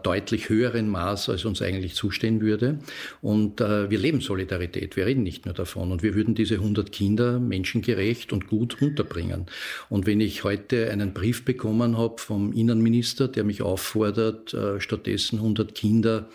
deutlich 0.02 0.48
höheren 0.48 0.88
Maß, 0.88 1.28
als 1.28 1.44
uns 1.44 1.62
eigentlich 1.62 1.94
zustehen 1.94 2.40
würde. 2.40 2.78
Und 3.20 3.60
wir 3.60 3.98
leben 3.98 4.20
Solidarität. 4.20 4.96
Wir 4.96 5.06
reden 5.06 5.22
nicht 5.22 5.46
nur 5.46 5.54
davon. 5.54 5.92
Und 5.92 6.02
wir 6.02 6.14
würden 6.14 6.34
diese 6.34 6.54
100 6.54 6.92
Kinder 6.92 7.10
Kinder 7.10 7.29
menschengerecht 7.38 8.32
und 8.32 8.48
gut 8.48 8.80
unterbringen. 8.82 9.46
Und 9.88 10.06
wenn 10.06 10.20
ich 10.20 10.44
heute 10.44 10.90
einen 10.90 11.12
Brief 11.14 11.44
bekommen 11.44 11.96
habe 11.96 12.18
vom 12.18 12.52
Innenminister, 12.52 13.28
der 13.28 13.44
mich 13.44 13.62
auffordert, 13.62 14.54
äh, 14.54 14.80
stattdessen 14.80 15.38
100 15.38 15.74
Kinder 15.74 16.28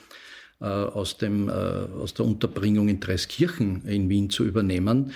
äh, 0.62 0.66
aus, 0.66 1.18
dem, 1.18 1.50
äh, 1.50 1.52
aus 1.52 2.14
der 2.14 2.26
Unterbringung 2.26 2.88
in 2.88 3.00
Dreiskirchen 3.00 3.86
in 3.86 4.10
Wien 4.10 4.30
zu 4.30 4.46
übernehmen, 4.46 5.12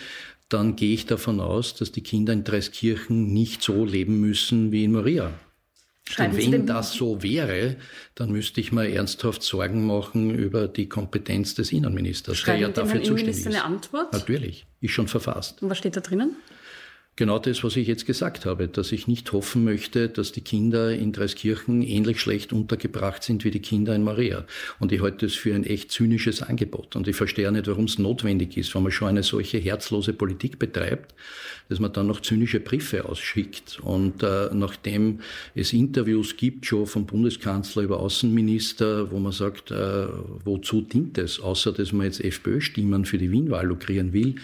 dann 0.50 0.76
gehe 0.76 0.94
ich 0.94 1.06
davon 1.06 1.40
aus, 1.40 1.76
dass 1.76 1.92
die 1.92 2.02
Kinder 2.02 2.34
in 2.34 2.44
Dreiskirchen 2.44 3.32
nicht 3.34 3.62
so 3.62 3.86
leben 3.86 4.20
müssen 4.20 4.72
wie 4.72 4.84
in 4.84 4.94
Moria. 4.94 5.32
Schreiben 6.10 6.36
Denn 6.36 6.52
wenn 6.52 6.66
das 6.66 6.94
so 6.94 7.22
wäre, 7.22 7.76
dann 8.16 8.32
müsste 8.32 8.60
ich 8.62 8.72
mir 8.72 8.90
ernsthaft 8.90 9.44
Sorgen 9.44 9.86
machen 9.86 10.34
über 10.34 10.68
die 10.68 10.90
Kompetenz 10.90 11.54
des 11.54 11.72
Innenministers, 11.72 12.40
Schreiben 12.40 12.60
der 12.62 12.68
ja 12.70 12.74
dafür 12.74 13.04
zuständig 13.04 13.38
ist. 13.38 13.46
eine 13.46 13.64
Antwort? 13.64 14.12
Natürlich, 14.12 14.66
ist 14.82 14.92
schon 14.92 15.08
verfasst. 15.08 15.62
Und 15.62 15.70
was 15.70 15.78
steht 15.78 15.96
da 15.96 16.02
drinnen? 16.02 16.36
Genau 17.20 17.38
das, 17.38 17.66
was 17.66 17.76
ich 17.76 17.86
jetzt 17.86 18.06
gesagt 18.06 18.46
habe, 18.46 18.70
dass 18.70 18.94
ich 18.94 19.10
nicht 19.10 19.34
hoffen 19.34 19.66
möchte, 19.66 20.08
dass 20.08 20.32
die 20.32 20.40
Kinder 20.40 20.94
in 20.94 21.12
Dreiskirchen 21.12 21.82
ähnlich 21.82 22.22
schlecht 22.22 22.54
untergebracht 22.54 23.24
sind 23.24 23.44
wie 23.44 23.52
die 23.52 23.60
Kinder 23.60 23.94
in 23.94 24.06
Maria. 24.06 24.46
Und 24.80 24.94
ich 24.94 25.02
halte 25.02 25.26
das 25.26 25.36
für 25.36 25.54
ein 25.54 25.66
echt 25.66 25.92
zynisches 25.92 26.42
Angebot. 26.42 26.96
Und 26.96 27.10
ich 27.10 27.18
verstehe 27.18 27.52
nicht, 27.52 27.68
warum 27.68 27.84
es 27.84 28.00
notwendig 28.00 28.56
ist, 28.56 28.74
wenn 28.74 28.84
man 28.84 28.94
schon 28.94 29.10
eine 29.10 29.24
solche 29.24 29.58
herzlose 29.58 30.14
Politik 30.14 30.60
betreibt, 30.60 31.14
dass 31.68 31.82
man 31.82 31.92
dann 31.92 32.08
noch 32.08 32.22
zynische 32.22 32.62
Briefe 32.62 33.04
ausschickt. 33.04 33.82
Und 33.82 34.24
äh, 34.24 34.48
nachdem 34.54 35.20
es 35.56 35.74
Interviews 35.74 36.38
gibt, 36.38 36.68
schon 36.68 36.88
vom 36.88 37.06
Bundeskanzler 37.06 37.84
über 37.84 38.00
Außenminister, 38.00 39.12
wo 39.12 39.20
man 39.20 39.34
sagt, 39.34 39.72
äh, 39.72 40.08
wozu 40.46 40.80
dient 40.80 41.18
es, 41.18 41.42
außer 41.42 41.74
dass 41.74 41.92
man 41.92 42.06
jetzt 42.06 42.24
FPÖ-Stimmen 42.24 43.04
für 43.04 43.18
die 43.18 43.30
Wien-Wahl 43.30 43.66
lukrieren 43.66 44.14
will, 44.14 44.36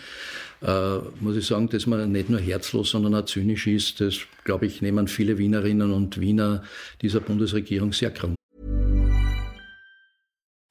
äh, 0.61 0.97
muss 1.19 1.35
ich 1.35 1.45
sagen, 1.45 1.69
dass 1.69 1.87
man 1.87 2.11
nicht 2.11 2.29
nur 2.29 2.39
herzlos, 2.39 2.91
sondern 2.91 3.15
auch 3.15 3.25
zynisch 3.25 3.67
ist. 3.67 4.01
Das, 4.01 4.19
glaube 4.43 4.65
ich, 4.65 4.81
nehmen 4.81 5.07
viele 5.07 5.37
Wienerinnen 5.37 5.91
und 5.91 6.19
Wiener 6.19 6.63
dieser 7.01 7.19
Bundesregierung 7.19 7.93
sehr 7.93 8.11
krumm. 8.11 8.35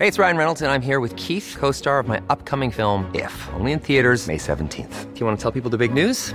Hey, 0.01 0.09
it's 0.09 0.19
Ryan 0.19 0.37
Reynolds 0.37 0.61
and 0.61 0.71
I'm 0.73 0.83
here 0.83 1.01
with 1.01 1.15
Keith, 1.17 1.57
co-star 1.59 2.01
of 2.01 2.09
my 2.09 2.21
upcoming 2.29 2.73
film 2.73 3.07
If, 3.15 3.49
only 3.55 3.73
in 3.73 3.81
theaters 3.81 4.27
May 4.27 4.39
17th. 4.39 5.15
Do 5.15 5.21
you 5.21 5.27
want 5.27 5.39
to 5.39 5.43
tell 5.43 5.53
people 5.53 5.71
the 5.71 5.79
big 5.79 5.95
news? 5.95 6.35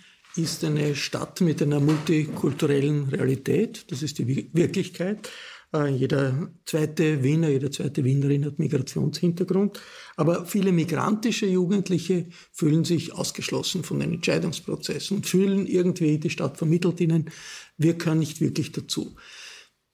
ist 0.35 0.63
eine 0.63 0.95
Stadt 0.95 1.41
mit 1.41 1.61
einer 1.61 1.79
multikulturellen 1.79 3.09
Realität. 3.09 3.85
Das 3.91 4.01
ist 4.03 4.17
die 4.19 4.49
Wirklichkeit. 4.53 5.29
Äh, 5.73 5.89
jeder 5.89 6.51
zweite 6.65 7.23
Wiener, 7.23 7.49
jede 7.49 7.69
zweite 7.69 8.03
Wienerin 8.03 8.45
hat 8.45 8.59
Migrationshintergrund. 8.59 9.79
Aber 10.15 10.45
viele 10.45 10.71
migrantische 10.71 11.45
Jugendliche 11.45 12.27
fühlen 12.51 12.83
sich 12.83 13.13
ausgeschlossen 13.13 13.83
von 13.83 13.99
den 13.99 14.13
Entscheidungsprozessen 14.13 15.17
und 15.17 15.27
fühlen 15.27 15.67
irgendwie, 15.67 16.17
die 16.17 16.29
Stadt 16.29 16.57
vermittelt 16.57 16.99
ihnen, 16.99 17.29
wir 17.77 17.97
können 17.97 18.19
nicht 18.19 18.41
wirklich 18.41 18.71
dazu. 18.71 19.15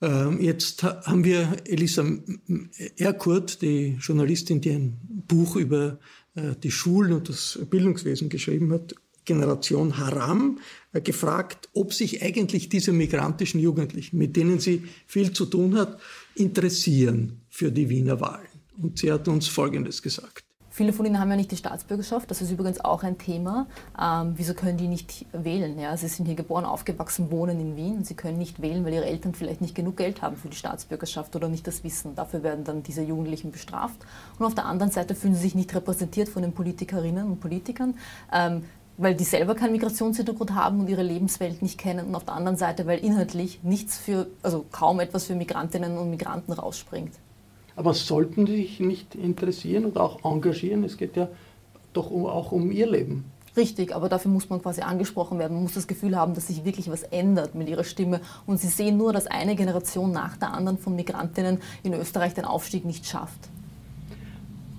Ähm, 0.00 0.40
jetzt 0.40 0.82
haben 0.82 1.24
wir 1.24 1.56
Elisa 1.64 2.06
Erkurt, 2.96 3.62
die 3.62 3.96
Journalistin, 4.00 4.60
die 4.60 4.70
ein 4.70 4.98
Buch 5.26 5.56
über 5.56 5.98
äh, 6.34 6.54
die 6.62 6.70
Schulen 6.70 7.12
und 7.12 7.28
das 7.28 7.58
Bildungswesen 7.68 8.28
geschrieben 8.28 8.72
hat, 8.72 8.94
Generation 9.28 9.98
Haram 9.98 10.58
äh, 10.92 11.00
gefragt, 11.00 11.68
ob 11.74 11.92
sich 11.92 12.22
eigentlich 12.22 12.68
diese 12.68 12.92
migrantischen 12.92 13.60
Jugendlichen, 13.60 14.16
mit 14.18 14.36
denen 14.36 14.58
sie 14.58 14.84
viel 15.06 15.32
zu 15.32 15.44
tun 15.46 15.76
hat, 15.76 16.00
interessieren 16.34 17.42
für 17.50 17.70
die 17.70 17.88
Wiener 17.88 18.20
Wahlen. 18.20 18.48
Und 18.82 18.98
sie 18.98 19.12
hat 19.12 19.28
uns 19.28 19.46
Folgendes 19.48 20.02
gesagt. 20.02 20.44
Viele 20.70 20.92
von 20.92 21.04
ihnen 21.06 21.18
haben 21.18 21.28
ja 21.28 21.36
nicht 21.36 21.50
die 21.50 21.56
Staatsbürgerschaft, 21.56 22.30
das 22.30 22.40
ist 22.40 22.52
übrigens 22.52 22.78
auch 22.80 23.02
ein 23.02 23.18
Thema. 23.18 23.66
Ähm, 24.00 24.34
wieso 24.36 24.54
können 24.54 24.78
die 24.78 24.86
nicht 24.86 25.26
wählen? 25.32 25.76
Ja, 25.76 25.96
sie 25.96 26.06
sind 26.06 26.26
hier 26.26 26.36
geboren, 26.36 26.64
aufgewachsen, 26.64 27.32
wohnen 27.32 27.58
in 27.58 27.74
Wien 27.74 27.96
und 27.96 28.06
sie 28.06 28.14
können 28.14 28.38
nicht 28.38 28.62
wählen, 28.62 28.84
weil 28.84 28.94
ihre 28.94 29.06
Eltern 29.06 29.34
vielleicht 29.34 29.60
nicht 29.60 29.74
genug 29.74 29.96
Geld 29.96 30.22
haben 30.22 30.36
für 30.36 30.48
die 30.48 30.56
Staatsbürgerschaft 30.56 31.34
oder 31.34 31.48
nicht 31.48 31.66
das 31.66 31.82
Wissen. 31.82 32.14
Dafür 32.14 32.44
werden 32.44 32.62
dann 32.62 32.84
diese 32.84 33.02
Jugendlichen 33.02 33.50
bestraft. 33.50 33.98
Und 34.38 34.46
auf 34.46 34.54
der 34.54 34.66
anderen 34.66 34.92
Seite 34.92 35.16
fühlen 35.16 35.34
sie 35.34 35.40
sich 35.40 35.56
nicht 35.56 35.74
repräsentiert 35.74 36.28
von 36.28 36.42
den 36.42 36.52
Politikerinnen 36.52 37.26
und 37.26 37.40
Politikern. 37.40 37.94
Ähm, 38.32 38.62
weil 38.98 39.14
die 39.14 39.24
selber 39.24 39.54
keinen 39.54 39.72
Migrationshintergrund 39.72 40.54
haben 40.54 40.80
und 40.80 40.90
ihre 40.90 41.02
Lebenswelt 41.02 41.62
nicht 41.62 41.78
kennen 41.78 42.06
und 42.06 42.14
auf 42.14 42.24
der 42.24 42.34
anderen 42.34 42.58
Seite, 42.58 42.86
weil 42.86 42.98
inhaltlich 42.98 43.60
nichts 43.62 43.96
für, 43.96 44.26
also 44.42 44.66
kaum 44.70 45.00
etwas 45.00 45.24
für 45.24 45.34
Migrantinnen 45.34 45.96
und 45.96 46.10
Migranten 46.10 46.52
rausspringt. 46.52 47.14
Aber 47.76 47.94
sollten 47.94 48.46
sie 48.46 48.56
sich 48.56 48.80
nicht 48.80 49.14
interessieren 49.14 49.84
und 49.84 49.98
auch 49.98 50.24
engagieren? 50.24 50.82
Es 50.82 50.96
geht 50.96 51.16
ja 51.16 51.28
doch 51.92 52.10
auch 52.10 52.50
um 52.50 52.72
ihr 52.72 52.90
Leben. 52.90 53.24
Richtig, 53.56 53.94
aber 53.94 54.08
dafür 54.08 54.30
muss 54.30 54.50
man 54.50 54.60
quasi 54.60 54.82
angesprochen 54.82 55.38
werden. 55.38 55.54
Man 55.54 55.62
muss 55.62 55.74
das 55.74 55.86
Gefühl 55.86 56.16
haben, 56.16 56.34
dass 56.34 56.48
sich 56.48 56.64
wirklich 56.64 56.90
was 56.90 57.04
ändert 57.04 57.54
mit 57.54 57.68
ihrer 57.68 57.84
Stimme. 57.84 58.20
Und 58.46 58.60
sie 58.60 58.68
sehen 58.68 58.96
nur, 58.96 59.12
dass 59.12 59.26
eine 59.26 59.56
Generation 59.56 60.12
nach 60.12 60.36
der 60.36 60.52
anderen 60.52 60.78
von 60.78 60.94
Migrantinnen 60.96 61.58
in 61.82 61.94
Österreich 61.94 62.34
den 62.34 62.44
Aufstieg 62.44 62.84
nicht 62.84 63.06
schafft. 63.06 63.48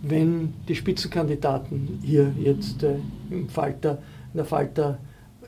Wenn 0.01 0.53
die 0.67 0.75
Spitzenkandidaten 0.75 1.99
hier 2.01 2.33
jetzt 2.39 2.83
äh, 2.83 2.95
im 3.29 3.49
Falter, 3.49 4.01
in 4.33 4.37
der 4.37 4.45
Falter 4.45 4.97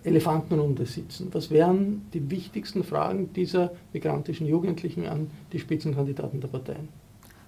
Elefantenrunde 0.04 0.86
sitzen, 0.86 1.30
was 1.32 1.52
wären 1.52 2.08
die 2.14 2.30
wichtigsten 2.30 2.84
Fragen 2.84 3.32
dieser 3.34 3.72
migrantischen 3.94 4.48
Jugendlichen 4.48 5.06
an 5.06 5.32
die 5.54 5.60
Spitzenkandidaten 5.60 6.42
der 6.42 6.50
Parteien? 6.50 6.90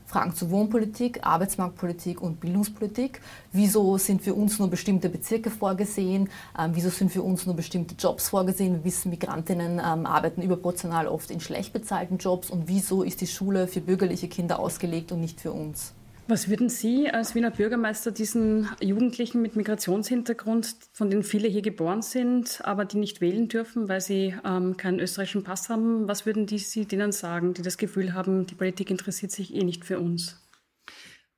Fragen 0.05 0.33
zur 0.33 0.51
Wohnpolitik, 0.51 1.25
Arbeitsmarktpolitik 1.25 2.21
und 2.21 2.39
Bildungspolitik. 2.39 3.19
Wieso 3.51 3.97
sind 3.97 4.21
für 4.21 4.35
uns 4.35 4.59
nur 4.59 4.69
bestimmte 4.69 5.09
Bezirke 5.09 5.49
vorgesehen? 5.49 6.29
Ähm, 6.57 6.71
wieso 6.73 6.89
sind 6.89 7.11
für 7.11 7.23
uns 7.23 7.45
nur 7.45 7.55
bestimmte 7.55 7.95
Jobs 7.95 8.29
vorgesehen? 8.29 8.75
Wir 8.75 8.83
wissen, 8.83 9.09
Migrantinnen 9.09 9.79
ähm, 9.79 10.05
arbeiten 10.05 10.41
überproportional 10.41 11.07
oft 11.07 11.31
in 11.31 11.39
schlecht 11.39 11.73
bezahlten 11.73 12.17
Jobs. 12.17 12.49
Und 12.51 12.67
wieso 12.67 13.01
ist 13.03 13.21
die 13.21 13.27
Schule 13.27 13.67
für 13.67 13.81
bürgerliche 13.81 14.27
Kinder 14.27 14.59
ausgelegt 14.59 15.11
und 15.11 15.19
nicht 15.19 15.41
für 15.41 15.51
uns? 15.51 15.93
Was 16.25 16.49
würden 16.49 16.69
Sie 16.69 17.09
als 17.09 17.35
Wiener 17.35 17.51
Bürgermeister 17.51 18.11
diesen 18.11 18.69
Jugendlichen 18.81 19.41
mit 19.41 19.57
Migrationshintergrund, 19.57 20.73
von 20.93 21.09
denen 21.09 21.23
viele 21.23 21.49
hier 21.49 21.61
geboren 21.61 22.01
sind, 22.01 22.61
aber 22.63 22.85
die 22.85 22.97
nicht 22.97 23.19
wählen 23.19 23.49
dürfen, 23.49 23.89
weil 23.89 23.99
sie 23.99 24.33
ähm, 24.45 24.77
keinen 24.77 25.01
österreichischen 25.01 25.43
Pass 25.43 25.67
haben, 25.67 26.07
was 26.07 26.25
würden 26.25 26.45
die, 26.45 26.59
Sie 26.59 26.85
denen 26.85 27.11
sagen, 27.11 27.53
die 27.53 27.61
das 27.61 27.77
Gefühl 27.77 28.13
haben, 28.13 28.45
die 28.45 28.55
Politik 28.55 28.89
interessiert 28.89 29.31
sich 29.31 29.53
eh 29.53 29.63
nicht 29.65 29.83
für 29.83 29.99
uns? 29.99 30.37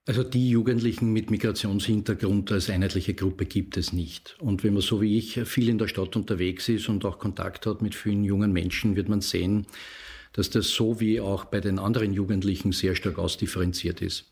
Also 0.06 0.24
die 0.24 0.52
Jugendlichen 0.52 1.12
mit 1.12 1.32
Migrationshintergrund 1.32 2.52
als 2.52 2.70
einheitliche 2.70 3.16
Gruppe 3.16 3.48
gibt 3.48 3.78
es 3.78 3.92
nicht. 3.92 4.38
Und 4.40 4.64
wenn 4.64 4.74
man 4.74 4.84
so 4.84 5.02
wie 5.02 5.18
ich 5.18 5.40
viel 5.46 5.68
in 5.68 5.80
der 5.80 5.88
Stadt 5.88 6.16
unterwegs 6.16 6.70
ist 6.70 6.90
und 6.90 7.06
auch 7.06 7.18
Kontakt 7.18 7.66
hat 7.66 7.82
mit 7.82 7.96
vielen 7.96 8.24
jungen 8.24 8.54
Menschen, 8.54 8.96
wird 8.96 9.10
man 9.10 9.22
sehen, 9.22 9.66
dass 10.36 10.50
das 10.50 10.70
so 10.70 11.00
wie 11.00 11.22
auch 11.22 11.46
bei 11.46 11.62
den 11.62 11.80
anderen 11.80 12.14
Jugendlichen 12.14 12.74
sehr 12.74 12.94
stark 12.94 13.18
ausdifferenziert 13.18 14.02
ist. 14.02 14.30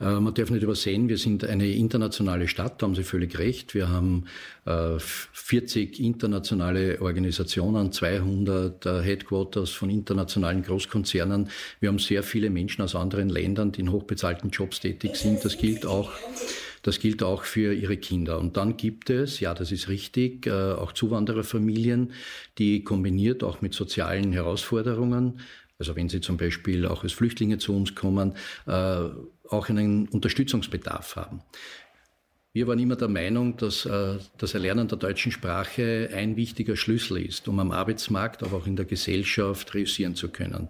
Äh, 0.00 0.20
man 0.20 0.34
darf 0.34 0.50
nicht 0.50 0.62
übersehen, 0.62 1.08
wir 1.08 1.18
sind 1.18 1.44
eine 1.44 1.68
internationale 1.68 2.48
Stadt, 2.48 2.80
da 2.82 2.86
haben 2.86 2.94
Sie 2.94 3.04
völlig 3.04 3.38
recht. 3.38 3.74
Wir 3.74 3.88
haben 3.88 4.24
40 4.66 6.00
äh, 6.00 6.02
internationale 6.02 7.00
Organisationen, 7.00 7.92
200 7.92 8.86
äh, 8.86 9.02
Headquarters 9.02 9.70
von 9.70 9.90
internationalen 9.90 10.62
Großkonzernen. 10.62 11.48
Wir 11.80 11.90
haben 11.90 11.98
sehr 11.98 12.22
viele 12.22 12.50
Menschen 12.50 12.82
aus 12.82 12.94
anderen 12.94 13.28
Ländern, 13.28 13.72
die 13.72 13.82
in 13.82 13.92
hochbezahlten 13.92 14.50
Jobs 14.50 14.80
tätig 14.80 15.16
sind. 15.16 15.44
Das 15.44 15.58
gilt 15.58 15.86
auch 15.86 16.10
das 16.82 16.98
gilt 16.98 17.22
auch 17.22 17.44
für 17.44 17.72
ihre 17.72 17.96
Kinder. 17.96 18.38
Und 18.38 18.58
dann 18.58 18.76
gibt 18.76 19.08
es, 19.08 19.40
ja, 19.40 19.54
das 19.54 19.72
ist 19.72 19.88
richtig, 19.88 20.50
auch 20.50 20.92
Zuwandererfamilien, 20.92 22.12
die 22.58 22.84
kombiniert 22.84 23.42
auch 23.42 23.62
mit 23.62 23.72
sozialen 23.72 24.32
Herausforderungen 24.32 25.40
also 25.76 25.96
wenn 25.96 26.08
Sie 26.08 26.20
zum 26.20 26.36
Beispiel 26.36 26.86
auch 26.86 27.02
als 27.02 27.12
Flüchtlinge 27.12 27.58
zu 27.58 27.74
uns 27.74 27.96
kommen, 27.96 28.34
auch 29.48 29.68
einen 29.68 30.08
Unterstützungsbedarf 30.08 31.16
haben. 31.16 31.42
Wir 32.56 32.68
waren 32.68 32.78
immer 32.78 32.94
der 32.94 33.08
Meinung, 33.08 33.56
dass 33.56 33.84
äh, 33.84 34.14
das 34.38 34.54
Erlernen 34.54 34.86
der 34.86 34.96
deutschen 34.96 35.32
Sprache 35.32 36.10
ein 36.14 36.36
wichtiger 36.36 36.76
Schlüssel 36.76 37.16
ist, 37.16 37.48
um 37.48 37.58
am 37.58 37.72
Arbeitsmarkt, 37.72 38.44
aber 38.44 38.58
auch 38.58 38.68
in 38.68 38.76
der 38.76 38.84
Gesellschaft 38.84 39.74
reüssieren 39.74 40.14
zu 40.14 40.28
können. 40.28 40.68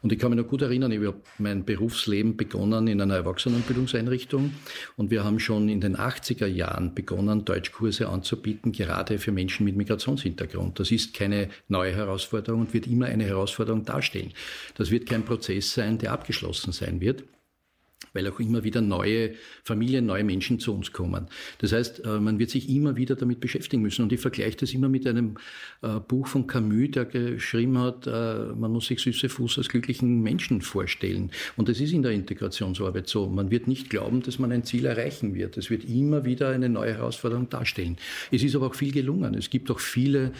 Und 0.00 0.12
ich 0.12 0.20
kann 0.20 0.30
mich 0.30 0.38
noch 0.38 0.46
gut 0.46 0.62
erinnern, 0.62 0.92
ich 0.92 1.04
habe 1.04 1.20
mein 1.38 1.64
Berufsleben 1.64 2.36
begonnen 2.36 2.86
in 2.86 3.00
einer 3.00 3.16
Erwachsenenbildungseinrichtung 3.16 4.54
und 4.96 5.10
wir 5.10 5.24
haben 5.24 5.40
schon 5.40 5.68
in 5.68 5.80
den 5.80 5.96
80er 5.96 6.46
Jahren 6.46 6.94
begonnen, 6.94 7.44
Deutschkurse 7.44 8.08
anzubieten, 8.08 8.70
gerade 8.70 9.18
für 9.18 9.32
Menschen 9.32 9.64
mit 9.64 9.74
Migrationshintergrund. 9.74 10.78
Das 10.78 10.92
ist 10.92 11.14
keine 11.14 11.48
neue 11.66 11.96
Herausforderung 11.96 12.60
und 12.60 12.74
wird 12.74 12.86
immer 12.86 13.06
eine 13.06 13.24
Herausforderung 13.24 13.84
darstellen. 13.84 14.32
Das 14.76 14.92
wird 14.92 15.08
kein 15.08 15.24
Prozess 15.24 15.74
sein, 15.74 15.98
der 15.98 16.12
abgeschlossen 16.12 16.70
sein 16.70 17.00
wird 17.00 17.24
weil 18.14 18.26
auch 18.28 18.40
immer 18.40 18.64
wieder 18.64 18.80
neue 18.80 19.32
Familien, 19.64 20.06
neue 20.06 20.24
Menschen 20.24 20.58
zu 20.58 20.72
uns 20.72 20.92
kommen. 20.92 21.26
Das 21.58 21.72
heißt, 21.72 22.04
äh, 22.04 22.20
man 22.20 22.38
wird 22.38 22.50
sich 22.50 22.68
immer 22.70 22.96
wieder 22.96 23.16
damit 23.16 23.40
beschäftigen 23.40 23.82
müssen. 23.82 24.02
Und 24.02 24.12
ich 24.12 24.20
vergleiche 24.20 24.56
das 24.58 24.72
immer 24.72 24.88
mit 24.88 25.06
einem 25.06 25.34
äh, 25.82 26.00
Buch 26.00 26.28
von 26.28 26.46
Camus, 26.46 26.92
der 26.92 27.04
geschrieben 27.04 27.78
hat, 27.78 28.06
äh, 28.06 28.52
man 28.54 28.72
muss 28.72 28.86
sich 28.86 29.00
süße 29.00 29.28
Fuß 29.28 29.58
als 29.58 29.68
glücklichen 29.68 30.22
Menschen 30.22 30.62
vorstellen. 30.62 31.30
Und 31.56 31.68
das 31.68 31.80
ist 31.80 31.92
in 31.92 32.02
der 32.02 32.12
Integrationsarbeit 32.12 33.08
so. 33.08 33.28
Man 33.28 33.50
wird 33.50 33.66
nicht 33.66 33.90
glauben, 33.90 34.22
dass 34.22 34.38
man 34.38 34.52
ein 34.52 34.64
Ziel 34.64 34.86
erreichen 34.86 35.34
wird. 35.34 35.56
Es 35.56 35.70
wird 35.70 35.84
immer 35.84 36.24
wieder 36.24 36.50
eine 36.50 36.68
neue 36.68 36.94
Herausforderung 36.94 37.48
darstellen. 37.48 37.96
Es 38.30 38.42
ist 38.42 38.54
aber 38.54 38.68
auch 38.68 38.74
viel 38.74 38.92
gelungen. 38.92 39.34
Es 39.34 39.50
gibt 39.50 39.70
auch 39.70 39.80
viele, 39.80 40.32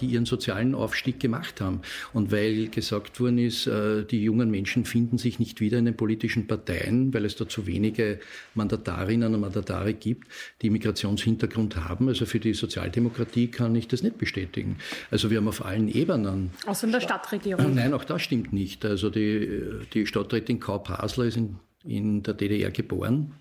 die 0.00 0.06
ihren 0.06 0.26
sozialen 0.26 0.74
Aufstieg 0.74 1.20
gemacht 1.20 1.60
haben. 1.60 1.80
Und 2.12 2.32
weil 2.32 2.68
gesagt 2.68 3.20
worden 3.20 3.38
ist, 3.38 3.66
die 4.10 4.22
jungen 4.22 4.50
Menschen 4.50 4.84
finden 4.84 5.18
sich 5.18 5.38
nicht 5.38 5.60
wieder 5.60 5.78
in 5.78 5.84
den 5.84 5.96
politischen 5.96 6.46
Parteien, 6.46 7.03
weil 7.12 7.24
es 7.24 7.36
da 7.36 7.48
zu 7.48 7.66
wenige 7.66 8.20
Mandatarinnen 8.54 9.34
und 9.34 9.40
Mandatare 9.40 9.92
gibt, 9.92 10.28
die 10.62 10.70
Migrationshintergrund 10.70 11.76
haben. 11.76 12.08
Also 12.08 12.24
für 12.26 12.40
die 12.40 12.54
Sozialdemokratie 12.54 13.48
kann 13.48 13.74
ich 13.74 13.88
das 13.88 14.02
nicht 14.02 14.18
bestätigen. 14.18 14.78
Also 15.10 15.30
wir 15.30 15.38
haben 15.38 15.48
auf 15.48 15.64
allen 15.64 15.88
Ebenen. 15.88 16.50
Außer 16.66 16.86
in 16.86 16.92
der 16.92 17.00
Stadtregierung. 17.00 17.74
Nein, 17.74 17.92
auch 17.92 18.04
das 18.04 18.22
stimmt 18.22 18.52
nicht. 18.52 18.84
Also 18.84 19.10
die, 19.10 19.62
die 19.92 20.06
Stadträtin 20.06 20.60
Kaup 20.60 20.88
Hasler 20.88 21.24
ist 21.26 21.36
in, 21.36 21.56
in 21.84 22.22
der 22.22 22.34
DDR 22.34 22.70
geboren 22.70 23.32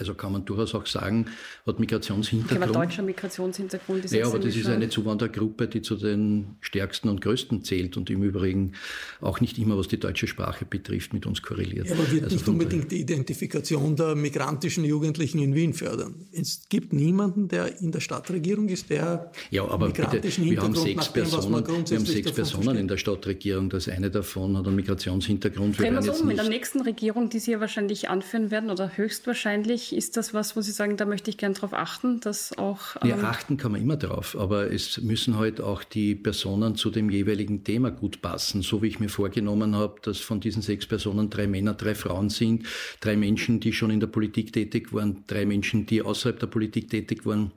also 0.00 0.14
kann 0.14 0.32
man 0.32 0.44
durchaus 0.44 0.74
auch 0.74 0.86
sagen, 0.86 1.26
hat 1.66 1.78
Migrationshintergrund. 1.78 2.62
Okay, 2.62 2.70
aber 2.70 2.86
deutscher 2.86 3.02
Migrationshintergrund 3.02 4.06
ist 4.06 4.12
Ja, 4.12 4.26
aber 4.26 4.38
das 4.38 4.56
ist 4.56 4.66
eine 4.66 4.88
Zuwandergruppe, 4.88 5.68
die 5.68 5.82
zu 5.82 5.96
den 5.96 6.56
stärksten 6.60 7.08
und 7.08 7.20
größten 7.20 7.62
zählt 7.64 7.96
und 7.96 8.10
im 8.10 8.22
Übrigen 8.22 8.72
auch 9.20 9.40
nicht 9.40 9.58
immer, 9.58 9.76
was 9.78 9.88
die 9.88 10.00
deutsche 10.00 10.26
Sprache 10.26 10.64
betrifft, 10.64 11.12
mit 11.12 11.26
uns 11.26 11.42
korreliert. 11.42 11.88
Ja, 11.88 11.94
aber 11.94 12.10
wird 12.10 12.24
also 12.24 12.36
nicht 12.36 12.48
unbedingt 12.48 12.90
die 12.90 13.00
Identifikation 13.00 13.96
der 13.96 14.14
migrantischen 14.14 14.84
Jugendlichen 14.84 15.38
in 15.38 15.54
Wien 15.54 15.74
fördern. 15.74 16.14
Es 16.32 16.62
gibt 16.68 16.92
niemanden, 16.92 17.48
der 17.48 17.80
in 17.80 17.92
der 17.92 18.00
Stadtregierung 18.00 18.68
ist, 18.68 18.90
der 18.90 19.30
ja, 19.50 19.66
aber 19.66 19.88
migrantischen 19.88 20.44
bitte, 20.44 20.56
wir 20.56 20.62
haben 20.62 20.74
sechs 20.74 21.12
Personen, 21.12 21.66
wir 21.66 21.98
haben 21.98 22.06
sechs 22.06 22.32
Personen 22.32 22.76
in 22.76 22.88
der 22.88 22.96
Stadtregierung. 22.96 23.70
Das 23.70 23.88
eine 23.88 24.10
davon 24.10 24.56
hat 24.56 24.66
einen 24.66 24.76
Migrationshintergrund. 24.76 25.78
Drehen 25.78 25.94
wir 25.94 26.12
es 26.12 26.20
um, 26.20 26.30
in 26.30 26.36
der 26.36 26.48
nächsten 26.48 26.80
Regierung, 26.80 27.28
die 27.28 27.38
Sie 27.38 27.52
ja 27.52 27.60
wahrscheinlich 27.60 28.08
anführen 28.08 28.50
werden 28.50 28.70
oder 28.70 28.96
höchstwahrscheinlich 28.96 29.89
ist 29.92 30.16
das 30.16 30.34
was, 30.34 30.56
wo 30.56 30.60
Sie 30.60 30.72
sagen, 30.72 30.96
da 30.96 31.04
möchte 31.04 31.30
ich 31.30 31.36
gern 31.36 31.54
darauf 31.54 31.72
achten, 31.72 32.20
dass 32.20 32.56
auch. 32.58 32.96
Ähm 33.02 33.10
ja, 33.10 33.16
achten 33.22 33.56
kann 33.56 33.72
man 33.72 33.80
immer 33.80 33.96
drauf, 33.96 34.36
aber 34.38 34.72
es 34.72 35.00
müssen 35.00 35.38
halt 35.38 35.60
auch 35.60 35.84
die 35.84 36.14
Personen 36.14 36.76
zu 36.76 36.90
dem 36.90 37.10
jeweiligen 37.10 37.64
Thema 37.64 37.90
gut 37.90 38.22
passen. 38.22 38.62
So 38.62 38.82
wie 38.82 38.88
ich 38.88 39.00
mir 39.00 39.08
vorgenommen 39.08 39.76
habe, 39.76 40.00
dass 40.02 40.18
von 40.18 40.40
diesen 40.40 40.62
sechs 40.62 40.86
Personen 40.86 41.30
drei 41.30 41.46
Männer, 41.46 41.74
drei 41.74 41.94
Frauen 41.94 42.28
sind, 42.28 42.66
drei 43.00 43.16
Menschen, 43.16 43.60
die 43.60 43.72
schon 43.72 43.90
in 43.90 44.00
der 44.00 44.06
Politik 44.06 44.52
tätig 44.52 44.92
waren, 44.92 45.24
drei 45.26 45.46
Menschen, 45.46 45.86
die 45.86 46.02
außerhalb 46.02 46.38
der 46.38 46.46
Politik 46.46 46.90
tätig 46.90 47.26
waren 47.26 47.52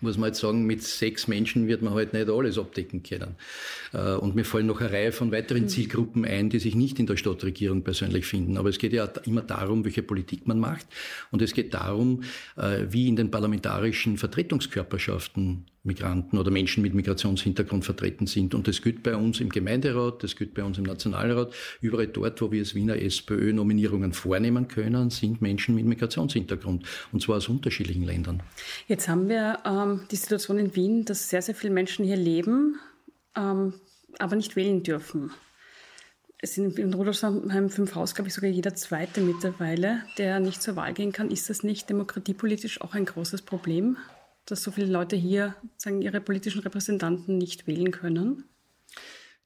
muss 0.00 0.18
man 0.18 0.28
jetzt 0.28 0.40
sagen, 0.40 0.64
mit 0.64 0.82
sechs 0.82 1.28
Menschen 1.28 1.68
wird 1.68 1.82
man 1.82 1.94
halt 1.94 2.12
nicht 2.12 2.28
alles 2.28 2.58
abdecken 2.58 3.02
können. 3.02 3.36
Äh, 3.92 4.14
und 4.14 4.34
mir 4.34 4.44
fallen 4.44 4.66
noch 4.66 4.80
eine 4.80 4.92
Reihe 4.92 5.12
von 5.12 5.32
weiteren 5.32 5.64
mhm. 5.64 5.68
Zielgruppen 5.68 6.24
ein, 6.24 6.50
die 6.50 6.58
sich 6.58 6.74
nicht 6.74 6.98
in 6.98 7.06
der 7.06 7.16
Stadtregierung 7.16 7.82
persönlich 7.82 8.26
finden. 8.26 8.56
Aber 8.56 8.68
es 8.68 8.78
geht 8.78 8.92
ja 8.92 9.04
immer 9.24 9.42
darum, 9.42 9.84
welche 9.84 10.02
Politik 10.02 10.46
man 10.46 10.58
macht. 10.58 10.86
Und 11.30 11.42
es 11.42 11.54
geht 11.54 11.74
darum, 11.74 12.22
äh, 12.56 12.86
wie 12.88 13.08
in 13.08 13.16
den 13.16 13.30
parlamentarischen 13.30 14.16
Vertretungskörperschaften 14.16 15.66
Migranten 15.82 16.36
oder 16.36 16.50
Menschen 16.50 16.82
mit 16.82 16.94
Migrationshintergrund 16.94 17.84
vertreten 17.84 18.26
sind. 18.26 18.54
Und 18.54 18.68
das 18.68 18.82
gilt 18.82 19.02
bei 19.02 19.16
uns 19.16 19.40
im 19.40 19.48
Gemeinderat, 19.48 20.22
das 20.22 20.36
gilt 20.36 20.52
bei 20.52 20.62
uns 20.62 20.76
im 20.76 20.84
Nationalrat. 20.84 21.54
Überall 21.80 22.06
dort, 22.06 22.40
wo 22.42 22.52
wir 22.52 22.60
als 22.60 22.74
Wiener 22.74 23.00
SPÖ 23.00 23.52
Nominierungen 23.54 24.12
vornehmen 24.12 24.68
können, 24.68 25.08
sind 25.08 25.40
Menschen 25.40 25.74
mit 25.74 25.86
Migrationshintergrund. 25.86 26.84
Und 27.12 27.22
zwar 27.22 27.38
aus 27.38 27.48
unterschiedlichen 27.48 28.04
Ländern. 28.04 28.42
Jetzt 28.88 29.08
haben 29.08 29.28
wir 29.28 29.58
ähm, 29.64 30.02
die 30.10 30.16
Situation 30.16 30.58
in 30.58 30.76
Wien, 30.76 31.04
dass 31.06 31.30
sehr, 31.30 31.40
sehr 31.40 31.54
viele 31.54 31.72
Menschen 31.72 32.04
hier 32.04 32.16
leben, 32.16 32.78
ähm, 33.34 33.74
aber 34.18 34.36
nicht 34.36 34.56
wählen 34.56 34.82
dürfen. 34.82 35.30
Es 36.42 36.54
sind 36.54 36.78
in 36.78 36.94
Rudolfsheim 36.94 37.68
fünf 37.68 37.94
Haus, 37.94 38.14
glaube 38.14 38.28
ich, 38.28 38.34
sogar 38.34 38.48
jeder 38.50 38.74
Zweite 38.74 39.20
mittlerweile, 39.20 40.02
der 40.16 40.40
nicht 40.40 40.62
zur 40.62 40.74
Wahl 40.74 40.94
gehen 40.94 41.12
kann. 41.12 41.30
Ist 41.30 41.50
das 41.50 41.62
nicht 41.62 41.90
demokratiepolitisch 41.90 42.80
auch 42.80 42.94
ein 42.94 43.04
großes 43.04 43.42
Problem? 43.42 43.98
Dass 44.50 44.62
so 44.62 44.70
viele 44.70 44.88
Leute 44.88 45.16
hier 45.16 45.54
sagen, 45.76 46.02
ihre 46.02 46.20
politischen 46.20 46.60
Repräsentanten 46.60 47.38
nicht 47.38 47.66
wählen 47.66 47.90
können? 47.90 48.44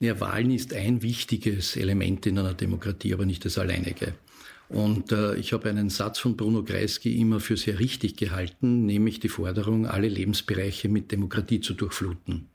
Ja, 0.01 0.19
Wahlen 0.21 0.51
ist 0.51 0.75
ein 0.75 1.03
wichtiges 1.03 1.77
Element 1.77 2.27
in 2.27 2.39
einer 2.39 2.55
Demokratie, 2.55 3.15
aber 3.15 3.27
nicht 3.27 3.45
das 3.45 3.59
alleinige. 3.59 4.15
Und 4.69 5.13
äh, 5.13 5.37
ich 5.37 5.53
habe 5.53 5.69
einen 5.69 5.91
Satz 5.91 6.19
von 6.19 6.37
Bruno 6.37 6.65
Kreisky 6.65 7.21
immer 7.21 7.39
für 7.39 7.57
sehr 7.57 7.79
richtig 7.79 8.17
gehalten, 8.17 8.87
nämlich 8.87 9.21
die 9.21 9.29
Forderung, 9.29 9.87
alle 9.87 10.09
Lebensbereiche 10.09 10.89
mit 10.89 11.13
Demokratie 11.13 11.61
zu 11.61 11.75
durchfluten. 11.75 12.49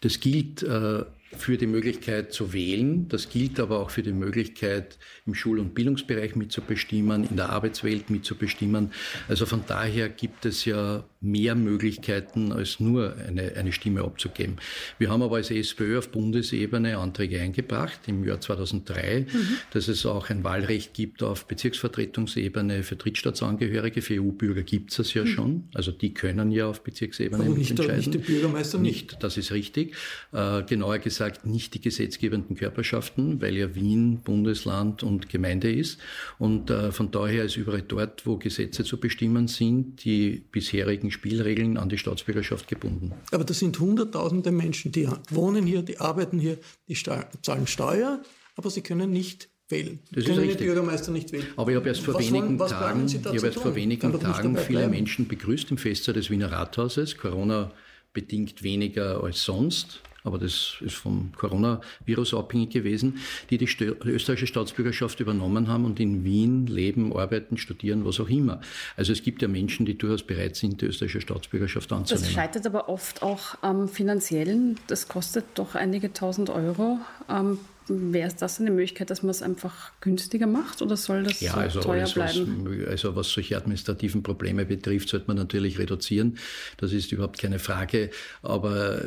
Das 0.00 0.20
gilt 0.20 0.62
äh, 0.62 1.04
für 1.36 1.56
die 1.56 1.66
Möglichkeit 1.66 2.32
zu 2.32 2.52
wählen. 2.52 3.08
Das 3.08 3.28
gilt 3.28 3.60
aber 3.60 3.78
auch 3.80 3.90
für 3.90 4.02
die 4.02 4.12
Möglichkeit, 4.12 4.98
im 5.26 5.34
Schul- 5.34 5.60
und 5.60 5.74
Bildungsbereich 5.74 6.34
mitzubestimmen, 6.34 7.24
in 7.24 7.36
der 7.36 7.50
Arbeitswelt 7.50 8.10
mitzubestimmen. 8.10 8.90
Also 9.28 9.46
von 9.46 9.62
daher 9.66 10.08
gibt 10.08 10.46
es 10.46 10.64
ja 10.64 11.04
mehr 11.22 11.54
Möglichkeiten, 11.54 12.50
als 12.50 12.80
nur 12.80 13.14
eine, 13.16 13.52
eine 13.54 13.72
Stimme 13.72 14.02
abzugeben. 14.02 14.56
Wir 14.98 15.10
haben 15.10 15.22
aber 15.22 15.36
als 15.36 15.50
SPÖ 15.50 15.98
auf 15.98 16.08
Bundesebene 16.08 16.96
Anträge 16.96 17.38
eingebracht 17.40 18.00
im 18.06 18.24
Jahr 18.24 18.40
2003, 18.40 19.26
mhm. 19.30 19.46
dass 19.72 19.88
es 19.88 20.06
auch 20.06 20.30
ein 20.30 20.44
Wahlrecht 20.44 20.94
gibt 20.94 21.22
auf 21.22 21.46
Bezirksvertretungsebene 21.46 22.82
für 22.84 22.96
Drittstaatsangehörige. 22.96 24.00
Für 24.00 24.14
EU-Bürger 24.22 24.62
gibt 24.62 24.92
es 24.92 24.96
das 24.96 25.12
ja 25.12 25.24
mhm. 25.24 25.26
schon. 25.26 25.64
Also 25.74 25.92
die 25.92 26.14
können 26.14 26.52
ja 26.52 26.66
auf 26.66 26.82
Bezirksebene 26.82 27.44
aber 27.44 27.54
nicht, 27.54 27.70
entscheiden. 27.72 27.96
Nicht 27.96 28.14
die 28.14 28.18
Bürgermeister 28.18 28.78
nicht. 28.78 29.12
nicht. 29.12 29.22
Das 29.22 29.36
ist 29.36 29.52
richtig. 29.52 29.96
Äh, 30.32 30.62
genauer 30.62 31.00
gesagt 31.00 31.44
nicht 31.44 31.74
die 31.74 31.82
gesetzgebenden 31.82 32.56
Körperschaften, 32.56 33.42
weil 33.42 33.56
ja 33.56 33.74
Wien 33.74 34.20
Bundesland 34.24 35.02
und 35.02 35.28
Gemeinde 35.28 35.70
ist. 35.70 36.00
Und 36.38 36.70
äh, 36.70 36.92
von 36.92 37.10
daher 37.10 37.44
ist 37.44 37.58
überall 37.58 37.82
dort, 37.82 38.24
wo 38.24 38.38
Gesetze 38.38 38.84
zu 38.84 38.98
bestimmen 38.98 39.46
sind, 39.48 40.02
die 40.04 40.42
bisherigen 40.50 41.09
gegen 41.10 41.12
Spielregeln 41.12 41.76
an 41.76 41.88
die 41.88 41.98
Staatsbürgerschaft 41.98 42.68
gebunden. 42.68 43.12
Aber 43.32 43.44
das 43.44 43.58
sind 43.58 43.78
Hunderttausende 43.78 44.50
Menschen, 44.50 44.92
die 44.92 45.08
wohnen 45.30 45.66
hier, 45.66 45.82
die 45.82 45.98
arbeiten 45.98 46.38
hier, 46.38 46.58
die 46.88 46.94
zahlen 46.94 47.66
Steuer, 47.66 48.22
aber 48.56 48.70
sie 48.70 48.82
können 48.82 49.10
nicht 49.10 49.48
wählen. 49.68 50.00
Das 50.12 50.24
können 50.24 50.38
ist 50.38 50.44
richtig. 50.44 50.66
Bürgermeister 50.66 51.12
nicht 51.12 51.32
wählen. 51.32 51.46
Aber 51.56 51.70
ich 51.70 51.76
habe 51.76 51.88
erst 51.88 52.02
vor 52.02 52.14
was 52.14 52.26
wenigen 52.26 52.58
wollen, 52.58 52.70
Tagen, 52.70 53.06
ich 53.06 53.24
habe 53.24 53.46
erst 53.46 53.58
vor 53.58 53.74
wenigen 53.74 54.20
Tagen 54.20 54.56
viele 54.56 54.88
Menschen 54.88 55.28
begrüßt 55.28 55.70
im 55.70 55.78
Festsaal 55.78 56.14
des 56.14 56.30
Wiener 56.30 56.50
Rathauses. 56.50 57.16
Corona 57.16 57.72
bedingt 58.12 58.62
weniger 58.62 59.22
als 59.22 59.42
sonst. 59.42 60.02
Aber 60.24 60.38
das 60.38 60.76
ist 60.80 60.94
vom 60.94 61.32
Coronavirus 61.36 62.34
abhängig 62.34 62.70
gewesen, 62.70 63.18
die 63.50 63.58
die, 63.58 63.68
österreichische 64.04 64.46
Staatsbürgerschaft 64.46 65.20
übernommen 65.20 65.68
haben 65.68 65.84
und 65.84 66.00
in 66.00 66.24
Wien 66.24 66.66
leben, 66.66 67.16
arbeiten, 67.16 67.56
studieren, 67.56 68.04
was 68.04 68.20
auch 68.20 68.28
immer. 68.28 68.60
Also 68.96 69.12
es 69.12 69.22
gibt 69.22 69.42
ja 69.42 69.48
Menschen, 69.48 69.86
die 69.86 69.96
durchaus 69.96 70.22
bereit 70.22 70.56
sind, 70.56 70.80
die 70.80 70.86
österreichische 70.86 71.20
Staatsbürgerschaft 71.20 71.92
anzunehmen. 71.92 72.24
Das 72.24 72.32
scheitert 72.32 72.66
aber 72.66 72.88
oft 72.88 73.22
auch 73.22 73.56
am 73.62 73.88
finanziellen. 73.88 74.78
Das 74.86 75.08
kostet 75.08 75.44
doch 75.54 75.74
einige 75.74 76.12
tausend 76.12 76.50
Euro. 76.50 76.98
Ähm, 77.28 77.58
Wäre 77.92 78.32
das 78.38 78.60
eine 78.60 78.70
Möglichkeit, 78.70 79.10
dass 79.10 79.24
man 79.24 79.30
es 79.30 79.42
einfach 79.42 79.90
günstiger 80.00 80.46
macht 80.46 80.80
oder 80.80 80.96
soll 80.96 81.24
das 81.24 81.40
ja, 81.40 81.54
so 81.54 81.58
also 81.58 81.80
teuer 81.80 82.02
alles, 82.02 82.14
bleiben? 82.14 82.66
Was, 82.82 82.88
also 82.88 83.16
was 83.16 83.30
solche 83.30 83.56
administrativen 83.56 84.22
Probleme 84.22 84.64
betrifft, 84.64 85.08
sollte 85.08 85.26
man 85.26 85.36
natürlich 85.36 85.76
reduzieren. 85.78 86.38
Das 86.76 86.92
ist 86.92 87.10
überhaupt 87.10 87.40
keine 87.40 87.58
Frage. 87.58 88.10
Aber 88.42 89.02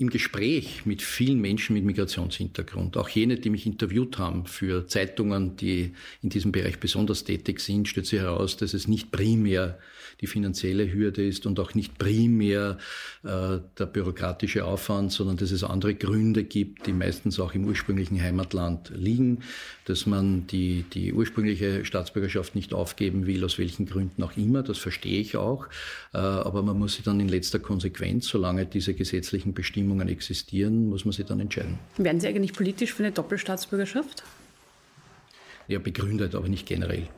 im 0.00 0.10
Gespräch 0.10 0.86
mit 0.86 1.02
vielen 1.02 1.40
Menschen 1.40 1.74
mit 1.74 1.84
Migrationshintergrund, 1.84 2.96
auch 2.96 3.08
jene, 3.08 3.36
die 3.36 3.50
mich 3.50 3.66
interviewt 3.66 4.16
haben 4.18 4.46
für 4.46 4.86
Zeitungen, 4.86 5.56
die 5.56 5.92
in 6.22 6.30
diesem 6.30 6.52
Bereich 6.52 6.78
besonders 6.78 7.24
tätig 7.24 7.58
sind, 7.58 7.88
stellt 7.88 8.06
sich 8.06 8.20
heraus, 8.20 8.56
dass 8.56 8.74
es 8.74 8.86
nicht 8.86 9.10
primär 9.10 9.76
die 10.20 10.26
finanzielle 10.26 10.92
Hürde 10.92 11.26
ist 11.26 11.46
und 11.46 11.60
auch 11.60 11.74
nicht 11.74 11.98
primär 11.98 12.78
äh, 13.22 13.58
der 13.78 13.86
bürokratische 13.86 14.64
Aufwand, 14.64 15.12
sondern 15.12 15.36
dass 15.36 15.50
es 15.50 15.62
andere 15.62 15.94
Gründe 15.94 16.44
gibt, 16.44 16.86
die 16.86 16.92
meistens 16.92 17.38
auch 17.38 17.54
im 17.54 17.64
ursprünglichen 17.64 18.20
Heimatland 18.20 18.90
liegen, 18.94 19.40
dass 19.84 20.06
man 20.06 20.46
die, 20.46 20.84
die 20.92 21.12
ursprüngliche 21.12 21.84
Staatsbürgerschaft 21.84 22.54
nicht 22.54 22.72
aufgeben 22.74 23.26
will, 23.26 23.44
aus 23.44 23.58
welchen 23.58 23.86
Gründen 23.86 24.22
auch 24.22 24.36
immer, 24.36 24.62
das 24.62 24.78
verstehe 24.78 25.20
ich 25.20 25.36
auch, 25.36 25.66
äh, 26.12 26.18
aber 26.18 26.62
man 26.62 26.78
muss 26.78 26.94
sie 26.94 27.02
dann 27.02 27.20
in 27.20 27.28
letzter 27.28 27.58
Konsequenz, 27.58 28.28
solange 28.28 28.66
diese 28.66 28.94
gesetzlichen 28.94 29.54
Bestimmungen 29.54 29.87
existieren, 30.08 30.88
muss 30.88 31.04
man 31.04 31.12
sie 31.12 31.24
dann 31.24 31.40
entscheiden. 31.40 31.78
Werden 31.96 32.20
Sie 32.20 32.28
eigentlich 32.28 32.52
politisch 32.52 32.92
für 32.92 33.02
eine 33.04 33.12
Doppelstaatsbürgerschaft? 33.12 34.22
Ja, 35.66 35.78
begründet, 35.78 36.34
aber 36.34 36.48
nicht 36.48 36.66
generell. 36.66 37.08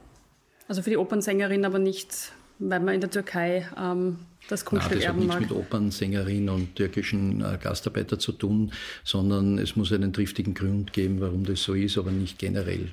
Also 0.69 0.83
für 0.83 0.91
die 0.91 0.97
Opernsängerin 0.97 1.65
aber 1.65 1.79
nicht 1.79 2.33
weil 2.61 2.81
man 2.81 2.95
in 2.95 3.01
der 3.01 3.11
Türkei 3.11 3.67
ähm, 3.77 4.19
das 4.49 4.65
Kunststück 4.65 4.93
Nein, 4.93 5.01
das 5.01 5.07
erben 5.07 5.21
hat 5.23 5.27
mag. 5.29 5.41
nichts 5.41 5.55
mit 5.55 5.61
Opernsängerin 5.61 6.49
und 6.49 6.77
türkischen 6.77 7.41
äh, 7.41 7.59
Gastarbeiter 7.61 8.19
zu 8.19 8.33
tun, 8.33 8.73
sondern 9.03 9.59
es 9.59 9.77
muss 9.77 9.93
einen 9.93 10.13
triftigen 10.13 10.55
Grund 10.55 10.93
geben, 10.93 11.21
warum 11.21 11.45
das 11.45 11.63
so 11.63 11.75
ist, 11.75 11.99
aber 11.99 12.11
nicht 12.11 12.39
generell. 12.39 12.93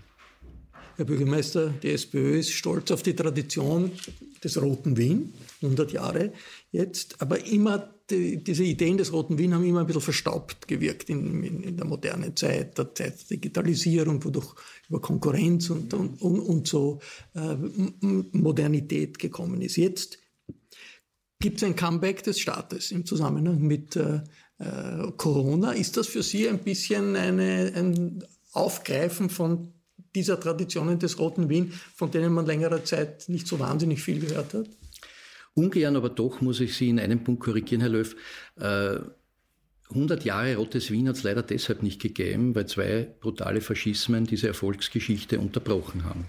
Herr 0.96 1.06
Bürgermeister, 1.06 1.74
die 1.84 1.92
SPÖ 1.92 2.40
ist 2.40 2.52
stolz 2.52 2.90
auf 2.90 3.04
die 3.04 3.16
Tradition 3.16 3.92
des 4.44 4.60
Roten 4.60 4.98
Wien, 4.98 5.34
100 5.62 5.92
Jahre 5.92 6.32
jetzt, 6.72 7.22
aber 7.22 7.46
immer 7.46 7.90
die, 8.10 8.44
diese 8.44 8.64
Ideen 8.64 8.98
des 8.98 9.12
Roten 9.12 9.38
Wien 9.38 9.54
haben 9.54 9.66
immer 9.66 9.82
ein 9.82 9.88
bisschen 9.88 10.02
verstaubt 10.02 10.68
gewirkt 10.68 11.10
in, 11.10 11.44
in, 11.44 11.64
in 11.64 11.78
der 11.78 11.86
modernen 11.86 12.36
Zeit, 12.36 12.78
der 12.78 12.94
Zeit 12.94 13.20
der 13.20 13.38
Digitalisierung, 13.38 14.24
wodurch 14.24 14.56
über 14.90 15.02
Konkurrenz 15.02 15.70
und, 15.70 15.94
und, 15.94 16.22
und, 16.22 16.40
und 16.40 16.68
so 16.68 17.00
äh, 17.36 17.56
Modernität 18.32 19.20
gekommen 19.20 19.62
ist. 19.62 19.76
Jetzt 19.76 20.20
gibt 21.40 21.58
es 21.58 21.64
ein 21.64 21.76
Comeback 21.76 22.24
des 22.24 22.40
Staates 22.40 22.92
im 22.92 23.06
Zusammenhang 23.06 23.62
mit 23.62 23.96
äh, 23.96 24.22
äh, 24.60 25.12
Corona. 25.18 25.72
Ist 25.72 25.98
das 25.98 26.08
für 26.08 26.24
Sie 26.24 26.48
ein 26.48 26.60
bisschen 26.60 27.16
eine, 27.16 27.74
ein 27.76 28.24
Aufgreifen 28.54 29.30
von 29.30 29.74
dieser 30.16 30.40
Traditionen 30.40 30.98
des 30.98 31.20
Roten 31.20 31.50
Wien, 31.50 31.74
von 31.96 32.10
denen 32.10 32.34
man 32.34 32.46
längere 32.46 32.84
Zeit 32.84 33.30
nicht 33.30 33.48
so 33.48 33.60
wahnsinnig 33.60 34.02
viel 34.02 34.20
gehört 34.20 34.54
hat? 34.54 34.68
Ungern, 35.58 35.96
aber 35.96 36.10
doch 36.10 36.42
muss 36.42 36.60
ich 36.60 36.76
Sie 36.76 36.90
in 36.90 37.00
einem 37.00 37.24
Punkt 37.24 37.44
korrigieren, 37.44 37.82
Herr 37.82 37.90
Löw. 37.90 38.16
Äh, 38.60 39.00
100 39.90 40.26
Jahre 40.26 40.58
Rotes 40.58 40.92
Wien 40.92 41.08
hat 41.08 41.16
es 41.16 41.24
leider 41.24 41.42
deshalb 41.42 41.82
nicht 41.82 42.02
gegeben, 42.02 42.54
weil 42.56 42.66
zwei 42.66 43.08
brutale 43.22 43.62
Faschismen 43.62 44.26
diese 44.26 44.48
Erfolgsgeschichte 44.48 45.40
unterbrochen 45.40 46.04
haben. 46.04 46.26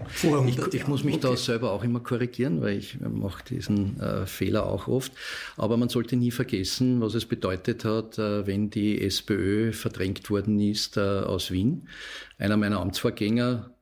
Ich, 0.47 0.57
ich, 0.73 0.87
muss 0.87 1.03
mich 1.03 1.15
okay. 1.15 1.27
da 1.31 1.35
selber 1.35 1.73
auch 1.73 1.83
immer 1.83 1.99
korrigieren, 1.99 2.61
weil 2.61 2.77
ich 2.77 2.97
mache 3.01 3.43
diesen 3.43 3.99
äh, 3.99 4.25
Fehler 4.25 4.65
auch 4.65 4.87
oft. 4.87 5.11
Aber 5.57 5.75
man 5.75 5.89
sollte 5.89 6.15
nie 6.15 6.31
vergessen, 6.31 7.01
was 7.01 7.15
es 7.15 7.25
bedeutet 7.25 7.83
hat, 7.83 8.17
äh, 8.17 8.47
wenn 8.47 8.69
die 8.69 9.01
SPÖ 9.01 9.73
verdrängt 9.73 10.29
worden 10.29 10.57
ist 10.61 10.95
äh, 10.95 11.01
aus 11.01 11.51
Wien. 11.51 11.89
Einer 12.37 12.55
meiner 12.55 12.79
Amtsvorgänger, 12.79 13.71
äh, 13.71 13.78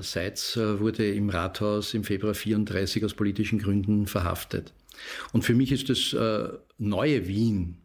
Seitz, 0.00 0.56
äh, 0.56 0.80
wurde 0.80 1.10
im 1.12 1.30
Rathaus 1.30 1.94
im 1.94 2.04
Februar 2.04 2.34
34 2.34 3.04
aus 3.04 3.14
politischen 3.14 3.58
Gründen 3.58 4.06
verhaftet. 4.06 4.72
Und 5.32 5.42
für 5.42 5.54
mich 5.54 5.72
ist 5.72 5.88
das 5.88 6.12
äh, 6.12 6.48
neue 6.78 7.26
Wien, 7.26 7.78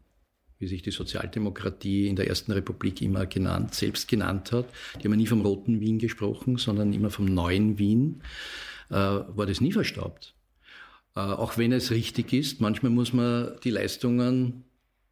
wie 0.60 0.68
sich 0.68 0.82
die 0.82 0.92
Sozialdemokratie 0.92 2.08
in 2.08 2.16
der 2.16 2.28
Ersten 2.28 2.52
Republik 2.52 3.02
immer 3.02 3.26
genannt, 3.26 3.76
selbst 3.76 4.08
genannt 4.08 4.52
hat. 4.52 4.66
Die 5.00 5.08
haben 5.08 5.16
nie 5.16 5.28
vom 5.28 5.42
roten 5.42 5.80
Wien 5.80 6.00
gesprochen, 6.00 6.58
sondern 6.58 6.94
immer 6.94 7.10
vom 7.10 7.26
neuen 7.26 7.78
Wien, 7.78 8.22
äh, 8.90 8.94
war 8.94 9.46
das 9.46 9.62
nie 9.62 9.72
verstaubt. 9.72 10.36
Äh, 11.16 11.20
auch 11.20 11.58
wenn 11.58 11.72
es 11.72 11.92
richtig 11.92 12.34
ist, 12.34 12.62
manchmal 12.62 12.92
muss 12.92 13.14
man 13.14 13.52
die 13.64 13.72
Leistungen 13.72 14.64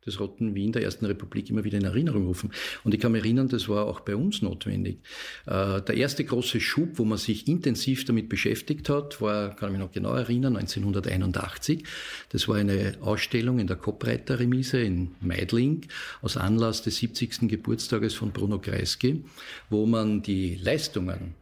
des 0.05 0.19
Roten 0.19 0.55
Wien 0.55 0.71
der 0.71 0.83
Ersten 0.83 1.05
Republik 1.05 1.49
immer 1.49 1.63
wieder 1.63 1.77
in 1.77 1.85
Erinnerung 1.85 2.27
rufen. 2.27 2.51
Und 2.83 2.93
ich 2.93 2.99
kann 2.99 3.11
mich 3.11 3.23
erinnern, 3.23 3.47
das 3.47 3.67
war 3.67 3.85
auch 3.85 4.01
bei 4.01 4.15
uns 4.15 4.41
notwendig. 4.41 4.99
Äh, 5.45 5.81
der 5.81 5.95
erste 5.95 6.23
große 6.23 6.59
Schub, 6.59 6.99
wo 6.99 7.05
man 7.05 7.17
sich 7.17 7.47
intensiv 7.47 8.05
damit 8.05 8.29
beschäftigt 8.29 8.89
hat, 8.89 9.21
war, 9.21 9.55
kann 9.55 9.69
ich 9.69 9.77
mich 9.77 9.85
noch 9.85 9.91
genau 9.91 10.13
erinnern, 10.13 10.55
1981. 10.55 11.83
Das 12.29 12.47
war 12.47 12.57
eine 12.57 12.97
Ausstellung 13.01 13.59
in 13.59 13.67
der 13.67 13.77
Koppreiter-Remise 13.77 14.79
in 14.79 15.11
Meidling 15.21 15.87
aus 16.21 16.37
Anlass 16.37 16.81
des 16.83 16.97
70. 16.97 17.47
Geburtstages 17.47 18.13
von 18.13 18.31
Bruno 18.31 18.59
Kreisky, 18.59 19.23
wo 19.69 19.85
man 19.85 20.21
die 20.21 20.55
Leistungen 20.55 21.35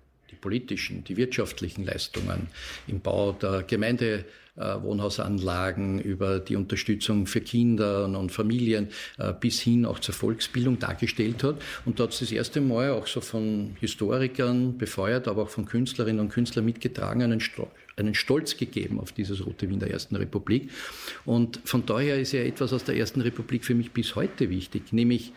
politischen, 0.43 1.03
die 1.06 1.15
wirtschaftlichen 1.15 1.86
Leistungen 1.86 2.47
im 2.88 2.99
Bau 2.99 3.32
der 3.32 3.63
Gemeindewohnhausanlagen, 3.63 6.01
über 6.01 6.39
die 6.39 6.58
Unterstützung 6.58 7.27
für 7.27 7.39
Kinder 7.39 8.03
und 8.06 8.29
Familien 8.29 8.89
äh, 9.17 9.32
bis 9.32 9.62
hin 9.62 9.86
auch 9.86 9.99
zur 9.99 10.13
Volksbildung 10.13 10.79
dargestellt 10.79 11.45
hat. 11.45 11.62
Und 11.86 11.97
da 11.97 12.03
hat 12.03 12.12
es 12.12 12.19
das 12.19 12.34
erste 12.34 12.60
Mal 12.60 12.91
auch 12.91 13.08
so 13.08 13.21
von 13.21 13.77
Historikern 13.79 14.77
befeuert, 14.77 15.29
aber 15.29 15.43
auch 15.43 15.49
von 15.49 15.63
Künstlerinnen 15.63 16.19
und 16.19 16.27
Künstlern 16.27 16.65
mitgetragen, 16.65 17.21
einen, 17.21 17.41
einen 17.95 18.13
Stolz 18.13 18.58
gegeben 18.58 18.99
auf 18.99 19.13
dieses 19.13 19.45
Rote 19.45 19.69
Wien 19.69 19.79
der 19.79 19.91
Ersten 19.91 20.17
Republik. 20.17 20.71
Und 21.23 21.62
von 21.63 21.86
daher 21.86 22.19
ist 22.19 22.34
ja 22.34 22.41
etwas 22.41 22.73
aus 22.73 22.84
der 22.84 22.97
Ersten 22.97 23.21
Republik 23.21 23.63
für 23.63 23.75
mich 23.75 23.91
bis 23.91 24.15
heute 24.15 24.49
wichtig, 24.49 24.91
nämlich 24.91 25.32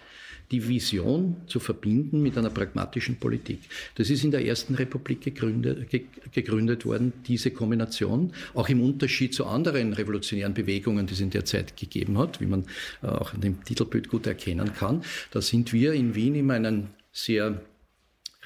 die 0.51 0.69
Vision 0.69 1.37
zu 1.47 1.61
verbinden 1.61 2.23
mit 2.23 2.39
einer 2.39 2.51
pragmatischen 2.51 3.17
Politik. 3.17 3.61
Das 3.97 4.11
ist 4.11 4.25
in 4.25 4.31
der 4.31 4.45
Ersten 4.45 4.75
Republik 4.75 5.21
gegründet, 5.23 5.89
gegründet 6.33 6.85
worden, 6.87 7.13
diese 7.27 7.51
Kombination, 7.51 8.33
auch 8.55 8.69
im 8.69 8.83
Unterschied 8.83 9.35
zu 9.35 9.47
anderen 9.47 9.93
revolutionären 9.93 10.55
Bewegungen, 10.55 11.07
die 11.07 11.15
es 11.15 11.21
in 11.21 11.31
der 11.31 11.45
Zeit 11.45 11.77
gegeben 11.77 12.19
hat, 12.19 12.41
wie 12.41 12.47
man 12.47 12.65
äh, 13.03 13.07
auch 13.07 13.35
an 13.35 13.41
dem 13.41 13.65
Titelbild 13.65 14.09
gut 14.09 14.27
erkennen 14.27 14.73
kann. 14.75 15.03
Da 15.31 15.41
sind 15.41 15.73
wir 15.73 15.93
in 15.93 16.15
Wien 16.15 16.35
immer 16.35 16.55
einen 16.55 16.89
sehr 17.13 17.61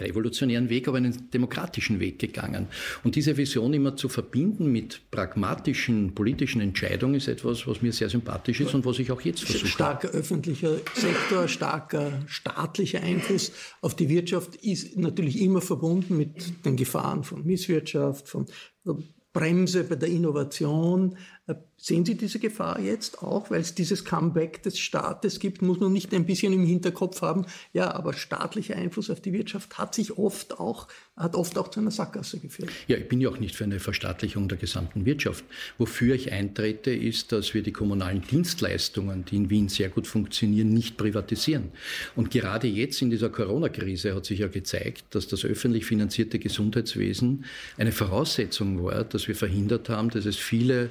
revolutionären 0.01 0.69
Weg, 0.69 0.89
aber 0.89 0.99
einen 0.99 1.31
demokratischen 1.31 2.01
Weg 2.01 2.19
gegangen. 2.19 2.67
Und 3.05 3.17
diese 3.17 3.37
Vision 3.37 3.73
immer 3.75 3.97
zu 3.97 4.09
verbinden 4.09 4.71
mit 4.73 5.01
pragmatischen 5.11 6.15
politischen 6.15 6.61
Entscheidungen 6.61 7.15
ist 7.15 7.29
etwas, 7.29 7.67
was 7.67 7.83
mir 7.83 7.93
sehr 7.93 8.09
sympathisch 8.09 8.61
ist 8.61 8.75
und 8.75 8.85
was 8.85 8.99
ich 8.99 9.11
auch 9.13 9.21
jetzt 9.21 9.45
versuche. 9.45 9.69
Starker 9.69 10.09
öffentlicher 10.09 10.77
Sektor, 10.95 11.49
starker 11.49 12.13
staatlicher 12.27 13.03
Einfluss 13.03 13.53
auf 13.81 13.95
die 13.95 14.09
Wirtschaft 14.09 14.57
ist 14.57 14.97
natürlich 14.97 15.41
immer 15.41 15.61
verbunden 15.61 16.17
mit 16.17 16.65
den 16.65 16.77
Gefahren 16.77 17.25
von 17.25 17.45
Misswirtschaft, 17.45 18.29
von 18.29 18.47
Bremse 19.33 19.85
bei 19.85 19.97
der 19.97 20.09
Innovation. 20.09 21.17
Sehen 21.83 22.05
Sie 22.05 22.15
diese 22.15 22.39
Gefahr 22.39 22.79
jetzt 22.79 23.23
auch, 23.23 23.51
weil 23.51 23.63
es 23.63 23.75
dieses 23.75 24.05
Comeback 24.05 24.63
des 24.63 24.79
Staates 24.79 25.41
gibt? 25.41 25.63
Muss 25.63 25.81
man 25.81 25.91
nicht 25.91 26.13
ein 26.13 26.27
bisschen 26.27 26.53
im 26.53 26.67
Hinterkopf 26.67 27.23
haben? 27.23 27.47
Ja, 27.73 27.93
aber 27.93 28.13
staatlicher 28.13 28.77
Einfluss 28.77 29.09
auf 29.09 29.23
die 29.23 29.33
Wirtschaft 29.33 29.79
hat 29.79 29.95
sich 29.95 30.19
oft 30.19 30.61
auch, 30.61 30.89
hat 31.17 31.35
oft 31.35 31.57
auch 31.57 31.69
zu 31.69 31.81
einer 31.81 31.91
Sackgasse 31.91 32.39
geführt. 32.39 32.69
Ja, 32.87 32.99
ich 32.99 33.09
bin 33.09 33.19
ja 33.23 33.31
auch 33.31 33.39
nicht 33.39 33.57
für 33.57 33.65
eine 33.65 33.81
Verstaatlichung 33.81 34.47
der 34.47 34.59
gesamten 34.59 35.07
Wirtschaft. 35.07 35.43
Wofür 35.79 36.15
ich 36.15 36.31
eintrete, 36.33 36.91
ist, 36.91 37.33
dass 37.33 37.55
wir 37.55 37.63
die 37.63 37.73
kommunalen 37.73 38.21
Dienstleistungen, 38.31 39.25
die 39.25 39.37
in 39.37 39.49
Wien 39.49 39.71
sehr 39.71 39.89
gut 39.89 40.07
funktionieren, 40.07 40.69
nicht 40.69 40.99
privatisieren. 40.99 41.71
Und 42.15 42.31
gerade 42.31 42.69
jetzt 42.69 43.01
in 43.01 43.09
dieser 43.09 43.31
Corona-Krise 43.31 44.15
hat 44.15 44.27
sich 44.27 44.41
ja 44.41 44.49
gezeigt, 44.49 45.05
dass 45.15 45.29
das 45.29 45.47
öffentlich 45.47 45.87
finanzierte 45.87 46.39
Gesundheitswesen 46.39 47.47
eine 47.79 47.93
Voraussetzung 47.93 48.85
war, 48.85 49.05
dass 49.05 49.29
wir 49.29 49.35
verhindert 49.35 49.89
haben, 49.89 50.11
dass 50.11 50.27
es 50.27 50.37
viele 50.37 50.91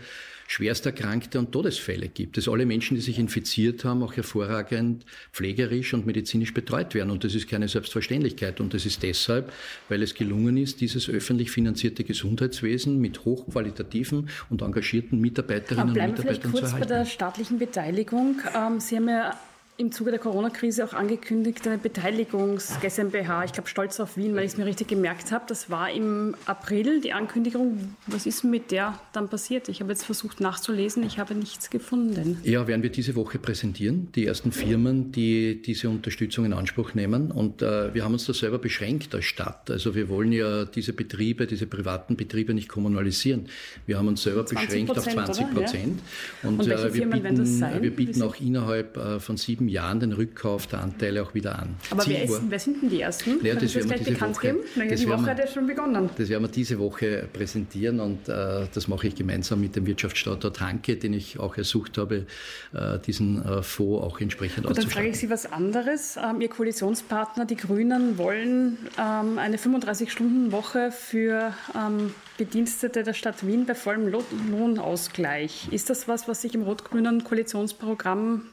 Schwersterkrankte 0.79 1.39
und 1.39 1.51
Todesfälle 1.51 2.07
gibt. 2.07 2.37
Dass 2.37 2.47
alle 2.47 2.65
Menschen, 2.65 2.95
die 2.95 3.01
sich 3.01 3.19
infiziert 3.19 3.83
haben, 3.83 4.01
auch 4.01 4.15
hervorragend 4.15 5.05
pflegerisch 5.33 5.93
und 5.93 6.05
medizinisch 6.05 6.53
betreut 6.53 6.93
werden. 6.93 7.11
Und 7.11 7.23
das 7.23 7.35
ist 7.35 7.49
keine 7.49 7.67
Selbstverständlichkeit. 7.67 8.59
Und 8.59 8.73
das 8.73 8.85
ist 8.85 9.03
deshalb, 9.03 9.51
weil 9.89 10.01
es 10.01 10.13
gelungen 10.13 10.57
ist, 10.57 10.81
dieses 10.81 11.09
öffentlich 11.09 11.51
finanzierte 11.51 12.03
Gesundheitswesen 12.03 12.99
mit 12.99 13.25
hochqualitativen 13.25 14.29
und 14.49 14.61
engagierten 14.61 15.19
Mitarbeiterinnen 15.19 15.89
und 15.89 15.93
Mitarbeitern 15.93 16.15
zu 16.15 16.25
erhalten. 16.25 16.43
Bleiben 16.43 16.53
wir 16.53 16.61
vielleicht 16.61 16.71
kurz 16.71 16.79
bei 16.79 16.95
der 16.95 17.05
staatlichen 17.05 17.59
Beteiligung. 17.59 18.39
Ähm, 18.55 18.79
Sie 18.79 18.95
haben 18.95 19.09
ja 19.09 19.37
im 19.79 19.93
Zuge 19.93 20.11
der 20.11 20.19
Corona-Krise 20.19 20.83
auch 20.83 20.93
angekündigt, 20.93 21.65
eine 21.65 21.77
Beteiligungs-GmbH, 21.77 23.45
ich 23.45 23.53
glaube 23.53 23.69
Stolz 23.69 23.99
auf 24.01 24.17
Wien, 24.17 24.35
weil 24.35 24.43
ich 24.43 24.51
es 24.51 24.57
mir 24.57 24.65
richtig 24.65 24.89
gemerkt 24.89 25.31
habe. 25.31 25.45
Das 25.47 25.69
war 25.69 25.89
im 25.89 26.35
April 26.45 26.99
die 26.99 27.13
Ankündigung. 27.13 27.95
Was 28.05 28.25
ist 28.25 28.43
mit 28.43 28.71
der 28.71 28.99
dann 29.13 29.29
passiert? 29.29 29.69
Ich 29.69 29.79
habe 29.79 29.91
jetzt 29.91 30.03
versucht 30.03 30.41
nachzulesen, 30.41 31.03
ich 31.03 31.17
habe 31.17 31.33
nichts 31.33 31.69
gefunden. 31.69 32.39
Ja, 32.43 32.67
werden 32.67 32.83
wir 32.83 32.89
diese 32.89 33.15
Woche 33.15 33.39
präsentieren, 33.39 34.09
die 34.15 34.25
ersten 34.25 34.51
Firmen, 34.51 35.13
die 35.13 35.61
diese 35.61 35.87
Unterstützung 35.87 36.43
in 36.43 36.51
Anspruch 36.51 36.93
nehmen. 36.93 37.31
Und 37.31 37.61
äh, 37.61 37.93
wir 37.93 38.03
haben 38.03 38.13
uns 38.13 38.25
da 38.25 38.33
selber 38.33 38.59
beschränkt 38.59 39.15
als 39.15 39.25
Stadt. 39.25 39.71
Also 39.71 39.95
wir 39.95 40.09
wollen 40.09 40.33
ja 40.33 40.65
diese 40.65 40.91
Betriebe, 40.91 41.47
diese 41.47 41.67
privaten 41.67 42.17
Betriebe 42.17 42.53
nicht 42.53 42.67
kommunalisieren. 42.67 43.45
Wir 43.85 43.97
haben 43.97 44.09
uns 44.09 44.23
selber 44.23 44.43
beschränkt 44.43 44.91
auf 44.91 45.07
20 45.07 45.53
Prozent. 45.53 45.99
Ja. 46.43 46.49
Und, 46.49 46.59
Und 46.59 46.67
äh, 46.67 46.93
wir, 46.93 47.09
bieten, 47.09 47.81
wir 47.81 47.95
bieten 47.95 48.21
auch 48.23 48.35
innerhalb 48.41 48.97
äh, 48.97 49.21
von 49.21 49.37
sieben 49.37 49.68
Jahren 49.69 49.99
den 49.99 50.13
Rückkauf 50.13 50.67
der 50.67 50.81
Anteile 50.81 51.23
auch 51.23 51.33
wieder 51.33 51.57
an. 51.59 51.75
Aber 51.91 52.05
wer, 52.05 52.23
ist, 52.23 52.41
wer, 52.49 52.59
sind 52.59 52.81
denn 52.81 52.89
die 52.89 53.01
Ersten? 53.01 53.43
Ja, 53.43 53.53
das, 53.53 53.63
das 53.63 53.75
werden 53.75 53.89
wir 53.89 53.97
diese 53.97 54.21
Woche, 54.21 54.41
geben? 54.41 54.59
Naja, 54.75 54.95
die 54.95 55.09
Woche 55.09 55.25
hat 55.25 55.39
ja 55.39 55.47
schon 55.47 55.67
begonnen. 55.67 56.09
Das 56.17 56.29
werden 56.29 56.43
wir 56.43 56.49
diese 56.49 56.79
Woche 56.79 57.27
präsentieren 57.31 57.99
und 57.99 58.27
äh, 58.29 58.67
das 58.73 58.87
mache 58.87 59.07
ich 59.07 59.15
gemeinsam 59.15 59.61
mit 59.61 59.75
dem 59.75 59.85
Wirtschaftsstandort 59.85 60.59
Hanke, 60.61 60.97
den 60.97 61.13
ich 61.13 61.39
auch 61.39 61.57
ersucht 61.57 61.97
habe, 61.97 62.25
äh, 62.73 62.99
diesen 62.99 63.43
äh, 63.45 63.63
Fonds 63.63 64.03
auch 64.03 64.19
entsprechend 64.19 64.65
und 64.65 64.77
Dann 64.77 64.89
frage 64.89 65.09
ich 65.09 65.19
Sie 65.19 65.29
was 65.29 65.51
anderes. 65.51 66.17
Ähm, 66.17 66.41
Ihr 66.41 66.49
Koalitionspartner, 66.49 67.45
die 67.45 67.55
Grünen, 67.55 68.17
wollen 68.17 68.77
ähm, 68.97 69.37
eine 69.37 69.57
35-Stunden-Woche 69.57 70.91
für 70.91 71.53
ähm, 71.75 72.13
Bedienstete 72.37 73.03
der 73.03 73.13
Stadt 73.13 73.45
Wien 73.45 73.65
bei 73.65 73.75
vollem 73.75 74.13
Lohnausgleich. 74.51 75.67
Ist 75.71 75.89
das 75.89 76.07
was, 76.07 76.27
was 76.27 76.41
sich 76.41 76.55
im 76.55 76.63
rot-grünen 76.63 77.23
Koalitionsprogramm 77.23 78.43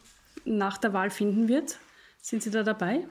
nach 0.47 0.79
der 0.79 0.93
Wahl 0.93 1.11
finden 1.11 1.49
wird? 1.49 1.79
Sind 2.23 2.43
Sie 2.43 2.51
da 2.51 2.63
dabei? 2.63 3.07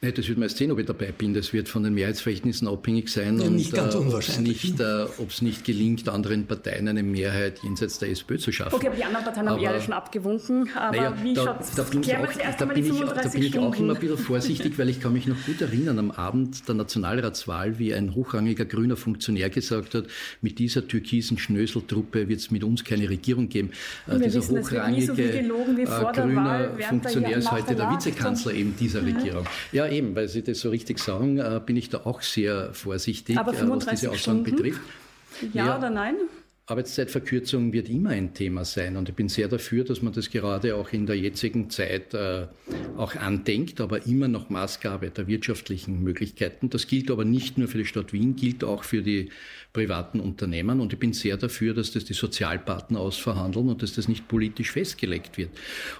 Nee, 0.00 0.12
das 0.12 0.28
wird 0.28 0.38
man 0.38 0.44
erst 0.44 0.58
sehen, 0.58 0.70
ob 0.70 0.78
ich 0.78 0.86
dabei 0.86 1.10
bin. 1.10 1.34
Das 1.34 1.52
wird 1.52 1.68
von 1.68 1.82
den 1.82 1.92
Mehrheitsverhältnissen 1.92 2.68
abhängig 2.68 3.08
sein. 3.08 3.40
Ja, 3.40 3.46
und 3.46 3.56
nicht 3.56 3.72
ganz 3.72 3.96
äh, 3.96 3.98
unwahrscheinlich. 3.98 4.72
Ob 5.18 5.28
es 5.28 5.42
nicht, 5.42 5.42
äh, 5.42 5.44
nicht, 5.44 5.64
gelingt, 5.64 6.08
anderen 6.08 6.46
Parteien 6.46 6.86
eine 6.86 7.02
Mehrheit 7.02 7.58
jenseits 7.64 7.98
der 7.98 8.10
SPÖ 8.10 8.38
zu 8.38 8.52
schaffen. 8.52 8.76
Okay, 8.76 8.86
aber 8.86 8.94
die 8.96 9.02
anderen 9.02 9.24
Parteien 9.24 9.50
haben 9.50 9.60
eher 9.60 9.80
schon 9.80 9.94
abgewunken. 9.94 10.70
Aber 10.76 10.96
naja, 10.96 11.14
wie 11.20 11.34
da, 11.34 11.58
da 11.74 11.82
bin 11.82 12.00
ich, 12.00 12.16
auch, 12.16 12.32
da 12.58 12.64
bin 12.66 12.84
ich, 12.84 13.00
da 13.00 13.28
bin 13.28 13.42
ich 13.42 13.58
auch 13.58 13.74
immer 13.74 13.94
ein 13.94 14.00
bisschen 14.00 14.18
vorsichtig, 14.18 14.78
weil 14.78 14.88
ich 14.88 15.00
kann 15.00 15.12
mich 15.12 15.26
noch 15.26 15.44
gut 15.44 15.60
erinnern, 15.60 15.98
am 15.98 16.12
Abend 16.12 16.68
der 16.68 16.76
Nationalratswahl, 16.76 17.80
wie 17.80 17.92
ein 17.92 18.14
hochrangiger 18.14 18.66
grüner 18.66 18.96
Funktionär 18.96 19.50
gesagt 19.50 19.96
hat, 19.96 20.04
mit 20.42 20.60
dieser 20.60 20.86
türkisen 20.86 21.38
Schnöseltruppe 21.38 22.28
wird 22.28 22.38
es 22.38 22.52
mit 22.52 22.62
uns 22.62 22.84
keine 22.84 23.10
Regierung 23.10 23.48
geben. 23.48 23.70
Äh, 24.06 24.20
dieser 24.20 24.42
wissen, 24.42 24.60
hochrangige 24.60 25.06
so 25.06 25.20
äh, 25.20 26.12
grüner 26.12 26.70
Funktionär 26.88 27.38
ist 27.38 27.50
heute 27.50 27.74
der 27.74 27.90
Vizekanzler 27.90 28.52
eben 28.52 28.76
dieser 28.78 29.02
mhm. 29.02 29.16
Regierung. 29.16 29.44
Ja, 29.72 29.87
eben, 29.90 30.14
weil 30.14 30.28
Sie 30.28 30.42
das 30.42 30.60
so 30.60 30.70
richtig 30.70 30.98
sagen, 30.98 31.38
äh, 31.38 31.60
bin 31.64 31.76
ich 31.76 31.88
da 31.90 31.98
auch 32.04 32.22
sehr 32.22 32.72
vorsichtig, 32.72 33.38
Aber 33.38 33.52
35 33.52 33.88
äh, 33.88 33.92
was 33.92 34.00
diese 34.00 34.10
Aussagen 34.10 34.40
Stunden? 34.40 34.56
betrifft. 34.56 34.80
Ja, 35.52 35.66
ja 35.66 35.78
oder 35.78 35.90
nein? 35.90 36.14
Arbeitszeitverkürzung 36.70 37.72
wird 37.72 37.88
immer 37.88 38.10
ein 38.10 38.34
Thema 38.34 38.62
sein 38.62 38.98
und 38.98 39.08
ich 39.08 39.14
bin 39.14 39.30
sehr 39.30 39.48
dafür, 39.48 39.84
dass 39.84 40.02
man 40.02 40.12
das 40.12 40.28
gerade 40.28 40.76
auch 40.76 40.92
in 40.92 41.06
der 41.06 41.16
jetzigen 41.16 41.70
Zeit 41.70 42.12
äh, 42.12 42.46
auch 42.98 43.16
andenkt, 43.16 43.80
aber 43.80 44.04
immer 44.06 44.28
noch 44.28 44.50
Maßgabe 44.50 45.08
der 45.08 45.26
wirtschaftlichen 45.28 46.02
Möglichkeiten. 46.02 46.68
Das 46.68 46.86
gilt 46.86 47.10
aber 47.10 47.24
nicht 47.24 47.56
nur 47.56 47.68
für 47.68 47.78
die 47.78 47.86
Stadt 47.86 48.12
Wien, 48.12 48.36
gilt 48.36 48.64
auch 48.64 48.84
für 48.84 49.00
die 49.00 49.30
privaten 49.72 50.20
Unternehmen 50.20 50.80
und 50.80 50.92
ich 50.92 50.98
bin 50.98 51.14
sehr 51.14 51.38
dafür, 51.38 51.72
dass 51.72 51.92
das 51.92 52.04
die 52.04 52.12
Sozialpartner 52.12 53.00
ausverhandeln 53.00 53.70
und 53.70 53.82
dass 53.82 53.94
das 53.94 54.06
nicht 54.06 54.28
politisch 54.28 54.72
festgelegt 54.72 55.38
wird. 55.38 55.48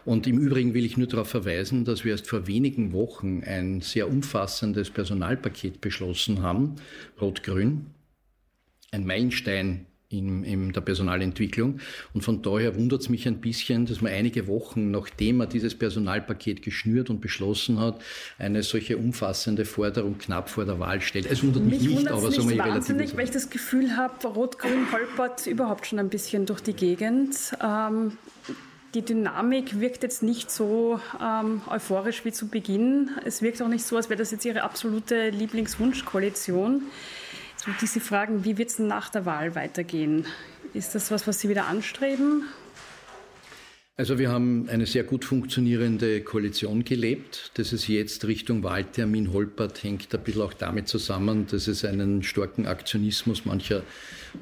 Und 0.04 0.26
im 0.26 0.37
Übrigen 0.37 0.74
will 0.74 0.85
ich 0.85 0.98
nur 0.98 1.07
darauf 1.07 1.31
verweisen, 1.31 1.87
dass 1.87 2.04
wir 2.04 2.12
erst 2.12 2.26
vor 2.26 2.46
wenigen 2.46 2.92
Wochen 2.92 3.42
ein 3.42 3.81
sehr 3.81 4.07
umfassendes 4.07 4.90
Personalpaket 4.90 5.81
beschlossen 5.81 6.42
haben, 6.42 6.76
Rot-Grün, 7.18 7.87
ein 8.90 9.07
Meilenstein 9.07 9.87
in, 10.10 10.42
in 10.42 10.72
der 10.72 10.80
Personalentwicklung. 10.80 11.80
Und 12.14 12.22
von 12.22 12.40
daher 12.40 12.76
wundert 12.76 13.02
es 13.02 13.08
mich 13.08 13.28
ein 13.28 13.40
bisschen, 13.40 13.84
dass 13.84 14.00
man 14.00 14.12
einige 14.12 14.46
Wochen, 14.46 14.90
nachdem 14.90 15.38
man 15.38 15.48
dieses 15.50 15.74
Personalpaket 15.74 16.62
geschnürt 16.62 17.10
und 17.10 17.20
beschlossen 17.20 17.78
hat, 17.78 18.00
eine 18.38 18.62
solche 18.62 18.96
umfassende 18.96 19.66
Forderung 19.66 20.16
knapp 20.18 20.48
vor 20.48 20.64
der 20.64 20.80
Wahl 20.80 21.02
stellt. 21.02 21.26
Es 21.26 21.42
wundert 21.42 21.64
mich, 21.64 21.80
mich 21.80 21.88
nicht, 21.90 22.08
aber 22.08 22.30
so 22.32 22.42
mal 22.42 22.58
wahnsinnig, 22.58 23.16
weil 23.16 23.24
ich 23.24 23.30
das 23.30 23.50
Gefühl 23.50 23.96
habe, 23.96 24.26
Rot-Grün 24.28 24.90
holpert 24.92 25.46
überhaupt 25.46 25.86
schon 25.86 25.98
ein 25.98 26.08
bisschen 26.08 26.46
durch 26.46 26.60
die 26.60 26.74
Gegend. 26.74 27.36
Ähm, 27.62 28.12
die 28.94 29.02
Dynamik 29.02 29.78
wirkt 29.80 30.02
jetzt 30.02 30.22
nicht 30.22 30.50
so 30.50 30.98
ähm, 31.22 31.60
euphorisch 31.68 32.24
wie 32.24 32.32
zu 32.32 32.48
Beginn. 32.48 33.10
Es 33.26 33.42
wirkt 33.42 33.60
auch 33.60 33.68
nicht 33.68 33.84
so, 33.84 33.96
als 33.96 34.08
wäre 34.08 34.18
das 34.18 34.30
jetzt 34.30 34.46
ihre 34.46 34.62
absolute 34.62 35.28
Lieblingswunschkoalition. 35.28 36.84
So 37.58 37.72
diese 37.80 38.00
Fragen, 38.00 38.44
wie 38.44 38.56
wird 38.56 38.70
es 38.70 38.78
nach 38.78 39.10
der 39.10 39.26
Wahl 39.26 39.54
weitergehen? 39.54 40.26
Ist 40.74 40.94
das 40.94 41.10
was, 41.10 41.26
was 41.26 41.40
Sie 41.40 41.48
wieder 41.48 41.66
anstreben? 41.66 42.44
Also 43.96 44.16
wir 44.16 44.30
haben 44.30 44.68
eine 44.68 44.86
sehr 44.86 45.02
gut 45.02 45.24
funktionierende 45.24 46.20
Koalition 46.20 46.84
gelebt. 46.84 47.50
Dass 47.54 47.72
es 47.72 47.88
jetzt 47.88 48.24
Richtung 48.26 48.62
Wahltermin 48.62 49.32
holpert, 49.32 49.82
hängt 49.82 50.14
ein 50.14 50.22
bisschen 50.22 50.42
auch 50.42 50.52
damit 50.52 50.86
zusammen, 50.86 51.48
dass 51.48 51.66
es 51.66 51.84
einen 51.84 52.22
starken 52.22 52.68
Aktionismus 52.68 53.44
mancher 53.44 53.82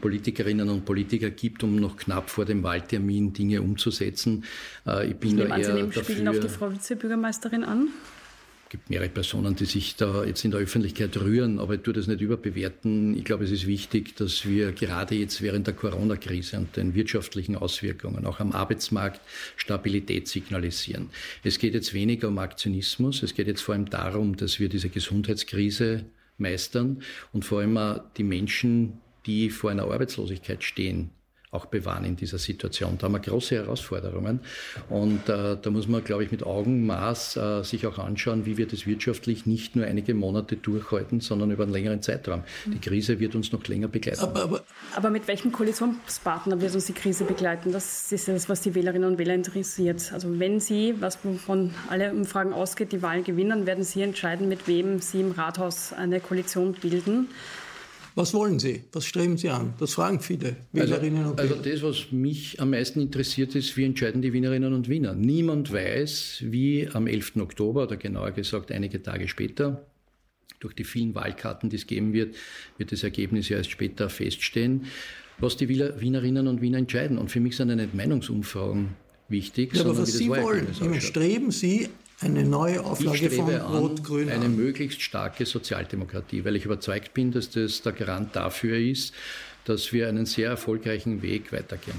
Politikerinnen 0.02 0.68
und 0.68 0.85
Politiker 0.85 1.31
gibt, 1.31 1.62
um 1.62 1.76
noch 1.76 1.96
knapp 1.96 2.29
vor 2.29 2.44
dem 2.44 2.62
Wahltermin 2.62 3.33
Dinge 3.33 3.62
umzusetzen. 3.62 4.44
Äh, 4.87 5.12
ich 5.12 5.16
bin 5.16 5.38
ich 5.38 5.48
da 5.48 5.57
eher 5.57 5.74
an, 5.74 5.90
Sie 5.90 6.00
dafür, 6.00 6.31
auf 6.31 6.40
die 6.40 6.48
Frau 6.50 6.70
Vizebürgermeisterin 6.70 7.64
an? 7.64 7.88
Gibt 8.68 8.90
mehrere 8.90 9.09
Personen, 9.09 9.55
die 9.55 9.64
sich 9.64 9.96
da 9.96 10.24
jetzt 10.24 10.44
in 10.44 10.50
der 10.50 10.61
Öffentlichkeit 10.61 11.16
rühren, 11.18 11.59
aber 11.59 11.74
ich 11.74 11.83
tue 11.83 11.94
das 11.94 12.07
nicht 12.07 12.20
überbewerten. 12.20 13.16
Ich 13.16 13.24
glaube, 13.24 13.44
es 13.44 13.50
ist 13.50 13.66
wichtig, 13.66 14.16
dass 14.16 14.46
wir 14.46 14.72
gerade 14.72 15.14
jetzt 15.14 15.40
während 15.40 15.66
der 15.66 15.74
Corona-Krise 15.74 16.59
und 16.59 16.76
den 16.76 16.94
wirtschaftlichen 16.94 17.57
Auswirkungen 17.57 18.26
auch 18.26 18.40
am 18.40 18.52
Arbeitsmarkt 18.52 19.20
Stabilität 19.57 20.29
signalisieren. 20.29 21.11
Es 21.44 21.59
geht 21.59 21.74
jetzt 21.74 21.94
weniger 21.94 22.29
um 22.29 22.38
Aktionismus, 22.38 23.22
es 23.22 23.35
geht 23.35 23.46
jetzt 23.46 23.62
vor 23.62 23.74
allem 23.74 23.88
darum, 23.88 24.37
dass 24.37 24.59
wir 24.59 24.68
diese 24.68 24.88
Gesundheitskrise 24.88 26.05
meistern 26.38 27.02
und 27.33 27.44
vor 27.44 27.61
allem 27.61 28.00
die 28.16 28.24
Menschen, 28.24 29.00
die 29.26 29.50
vor 29.50 29.70
einer 29.70 29.85
Arbeitslosigkeit 29.85 30.62
stehen, 30.64 31.11
auch 31.57 31.66
bewahren 31.66 32.05
in 32.05 32.16
dieser 32.16 32.38
Situation. 32.38 32.99
Da 32.99 33.07
haben 33.07 33.14
wir 33.14 33.21
große 33.21 33.57
Herausforderungen 33.57 34.40
und 34.88 35.29
äh, 35.29 35.57
da 35.61 35.71
muss 35.71 35.88
man, 35.88 36.05
glaube 36.05 36.25
ich, 36.25 36.31
mit 36.31 36.45
Augenmaß 36.45 37.37
äh, 37.37 37.62
sich 37.64 37.87
auch 37.87 37.99
anschauen, 37.99 38.47
wie 38.47 38.57
wir 38.57 38.66
das 38.66 38.87
wirtschaftlich 38.87 39.47
nicht 39.47 39.75
nur 39.75 39.87
einige 39.87 40.14
Monate 40.14 40.57
durchhalten, 40.57 41.21
sondern 41.21 41.51
über 41.51 41.64
einen 41.64 41.73
längeren 41.73 42.03
Zeitraum. 42.03 42.42
Die 42.66 42.79
Krise 42.79 43.19
wird 43.19 43.35
uns 43.35 43.53
noch 43.53 43.66
länger 43.66 43.88
begleiten. 43.88 44.21
Aber, 44.21 44.42
aber, 44.42 44.64
aber 44.95 45.11
mit 45.11 45.27
welchem 45.29 45.51
Koalitionspartner 45.51 46.61
wird 46.61 46.75
uns 46.75 46.87
die 46.87 46.92
Krise 46.92 47.25
begleiten? 47.25 47.73
Das 47.73 48.12
ist 48.12 48.29
das, 48.29 48.49
was 48.49 48.61
die 48.61 48.75
Wählerinnen 48.75 49.11
und 49.11 49.19
Wähler 49.19 49.35
interessiert. 49.35 50.12
Also 50.12 50.38
wenn 50.38 50.61
Sie, 50.61 50.95
was 51.01 51.16
von 51.16 51.71
alle 51.88 52.12
Umfragen 52.12 52.53
ausgeht, 52.53 52.92
die 52.92 53.03
Wahl 53.03 53.23
gewinnen, 53.23 53.66
werden 53.66 53.85
Sie 53.85 54.03
entscheiden, 54.03 54.49
mit 54.49 54.69
wem 54.69 55.01
Sie 55.01 55.21
im 55.21 55.33
Rathaus 55.33 55.92
eine 55.92 56.21
Koalition 56.21 56.73
bilden. 56.75 57.29
Was 58.16 58.33
wollen 58.33 58.59
Sie? 58.59 58.83
Was 58.92 59.05
streben 59.05 59.37
Sie 59.37 59.50
an? 59.50 59.74
Das 59.79 59.92
fragen 59.92 60.20
viele 60.20 60.57
Wählerinnen 60.72 61.18
also, 61.18 61.31
und 61.33 61.38
Wähler. 61.38 61.57
Also 61.57 61.70
das, 61.70 61.83
was 61.83 62.12
mich 62.12 62.59
am 62.59 62.70
meisten 62.70 63.02
interessiert, 63.02 63.55
ist, 63.55 63.76
wie 63.76 63.85
entscheiden 63.85 64.22
die 64.22 64.33
Wienerinnen 64.33 64.72
und 64.72 64.88
Wiener. 64.88 65.12
Niemand 65.12 65.70
weiß, 65.70 66.38
wie 66.46 66.88
am 66.94 67.07
11. 67.07 67.37
Oktober 67.37 67.83
oder 67.83 67.98
genauer 67.98 68.31
gesagt 68.31 68.72
einige 68.72 69.02
Tage 69.02 69.29
später, 69.29 69.85
durch 70.61 70.74
die 70.74 70.85
vielen 70.85 71.14
Wahlkarten, 71.14 71.68
die 71.68 71.76
es 71.76 71.87
geben 71.87 72.14
wird, 72.14 72.35
wird 72.79 72.90
das 72.90 73.02
Ergebnis 73.02 73.50
ja 73.50 73.59
erst 73.59 73.70
später 73.70 74.09
feststehen, 74.09 74.87
was 75.38 75.59
die 75.59 75.68
Wienerinnen 75.68 76.48
und 76.48 76.62
Wiener 76.62 76.79
entscheiden. 76.79 77.18
Und 77.18 77.31
für 77.31 77.40
mich 77.40 77.55
sind 77.55 77.68
ja 77.68 77.76
nicht 77.76 77.92
Meinungsumfragen 77.94 78.96
wichtig, 79.29 79.74
ja, 79.74 79.83
sondern 79.83 79.96
aber 79.96 80.02
was 80.05 80.14
Sie 80.14 80.31
wollen, 80.31 81.00
streben 81.02 81.50
Sie 81.50 81.90
eine 82.20 82.44
neue 82.44 82.83
Auflage 82.83 83.31
von 83.31 83.50
Rot-Grün 83.50 84.31
Eine 84.31 84.48
möglichst 84.48 85.02
starke 85.02 85.44
Sozialdemokratie, 85.44 86.44
weil 86.44 86.57
ich 86.57 86.64
überzeugt 86.64 87.12
bin, 87.14 87.31
dass 87.31 87.50
das 87.50 87.83
der 87.83 87.92
Garant 87.92 88.35
dafür 88.35 88.79
ist, 88.79 89.12
dass 89.66 89.92
wir 89.92 90.09
einen 90.09 90.26
sehr 90.26 90.48
erfolgreichen 90.48 91.22
Weg 91.22 91.52
weitergehen. 91.52 91.96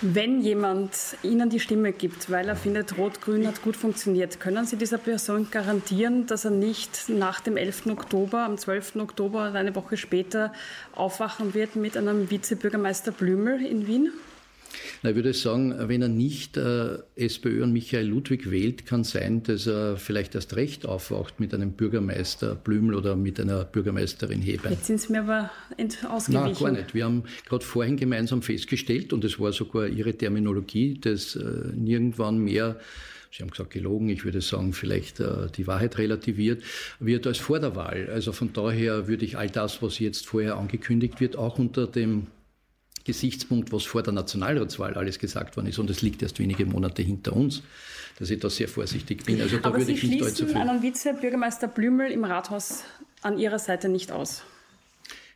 Wenn 0.00 0.40
jemand 0.40 0.92
Ihnen 1.22 1.50
die 1.50 1.60
Stimme 1.60 1.92
gibt, 1.92 2.30
weil 2.30 2.48
er 2.48 2.56
findet, 2.56 2.96
Rot-Grün 2.96 3.46
hat 3.46 3.62
gut 3.62 3.76
funktioniert, 3.76 4.40
können 4.40 4.66
Sie 4.66 4.76
dieser 4.76 4.98
Person 4.98 5.48
garantieren, 5.50 6.26
dass 6.26 6.44
er 6.44 6.50
nicht 6.50 7.08
nach 7.08 7.40
dem 7.40 7.56
11. 7.56 7.86
Oktober, 7.88 8.44
am 8.44 8.56
12. 8.56 8.96
Oktober 8.96 9.50
oder 9.50 9.58
eine 9.58 9.74
Woche 9.74 9.96
später 9.96 10.52
aufwachen 10.94 11.54
wird 11.54 11.76
mit 11.76 11.96
einem 11.96 12.30
Vizebürgermeister 12.30 13.12
Blümel 13.12 13.64
in 13.64 13.86
Wien? 13.86 14.12
Na, 15.02 15.10
ich 15.10 15.16
würde 15.16 15.32
sagen, 15.32 15.74
wenn 15.88 16.02
er 16.02 16.08
nicht 16.08 16.56
äh, 16.56 16.98
SPÖ 17.16 17.62
und 17.62 17.72
Michael 17.72 18.06
Ludwig 18.06 18.50
wählt, 18.50 18.86
kann 18.86 19.04
sein, 19.04 19.42
dass 19.42 19.66
er 19.66 19.96
vielleicht 19.96 20.34
erst 20.34 20.56
recht 20.56 20.86
aufwacht 20.86 21.40
mit 21.40 21.54
einem 21.54 21.72
Bürgermeister 21.72 22.54
Blümel 22.54 22.94
oder 22.94 23.16
mit 23.16 23.40
einer 23.40 23.64
Bürgermeisterin 23.64 24.42
Hebein. 24.42 24.72
Jetzt 24.72 24.86
sind 24.86 25.00
Sie 25.00 25.12
mir 25.12 25.20
aber 25.20 25.50
ausgewichen. 26.08 26.44
Nein, 26.44 26.54
gar 26.54 26.72
nicht. 26.72 26.94
Wir 26.94 27.04
haben 27.04 27.24
gerade 27.46 27.64
vorhin 27.64 27.96
gemeinsam 27.96 28.42
festgestellt, 28.42 29.12
und 29.12 29.24
es 29.24 29.38
war 29.40 29.52
sogar 29.52 29.88
Ihre 29.88 30.14
Terminologie, 30.14 30.98
dass 31.00 31.36
äh, 31.36 31.42
nirgendwann 31.74 32.38
mehr 32.38 32.76
Sie 33.32 33.42
haben 33.42 33.50
gesagt 33.50 33.70
gelogen, 33.70 34.08
ich 34.08 34.24
würde 34.24 34.40
sagen 34.40 34.72
vielleicht 34.72 35.20
äh, 35.20 35.46
die 35.56 35.68
Wahrheit 35.68 35.98
relativiert, 35.98 36.64
wird 36.98 37.28
als 37.28 37.38
vor 37.38 37.60
der 37.60 37.76
Wahl. 37.76 38.08
Also 38.12 38.32
von 38.32 38.52
daher 38.52 39.06
würde 39.06 39.24
ich 39.24 39.38
all 39.38 39.48
das, 39.48 39.82
was 39.82 40.00
jetzt 40.00 40.26
vorher 40.26 40.56
angekündigt 40.56 41.20
wird, 41.20 41.36
auch 41.36 41.58
unter 41.58 41.86
dem 41.86 42.26
Gesichtspunkt, 43.04 43.72
was 43.72 43.84
vor 43.84 44.02
der 44.02 44.12
Nationalratswahl 44.12 44.94
alles 44.94 45.18
gesagt 45.18 45.56
worden 45.56 45.68
ist, 45.68 45.78
und 45.78 45.90
es 45.90 46.02
liegt 46.02 46.22
erst 46.22 46.38
wenige 46.38 46.66
Monate 46.66 47.02
hinter 47.02 47.34
uns, 47.34 47.62
dass 48.18 48.30
ich 48.30 48.38
da 48.38 48.50
sehr 48.50 48.68
vorsichtig 48.68 49.24
bin. 49.24 49.40
Also 49.40 49.58
da 49.58 49.68
Aber 49.68 49.78
würde 49.78 49.86
Sie 49.86 49.92
ich 49.92 50.02
nicht 50.02 50.22
allzu 50.22 50.46
viel. 50.46 50.56
einen 50.56 50.82
Vizebürgermeister 50.82 51.68
Blümel 51.68 52.10
im 52.10 52.24
Rathaus 52.24 52.84
an 53.22 53.38
Ihrer 53.38 53.58
Seite 53.58 53.88
nicht 53.88 54.12
aus. 54.12 54.42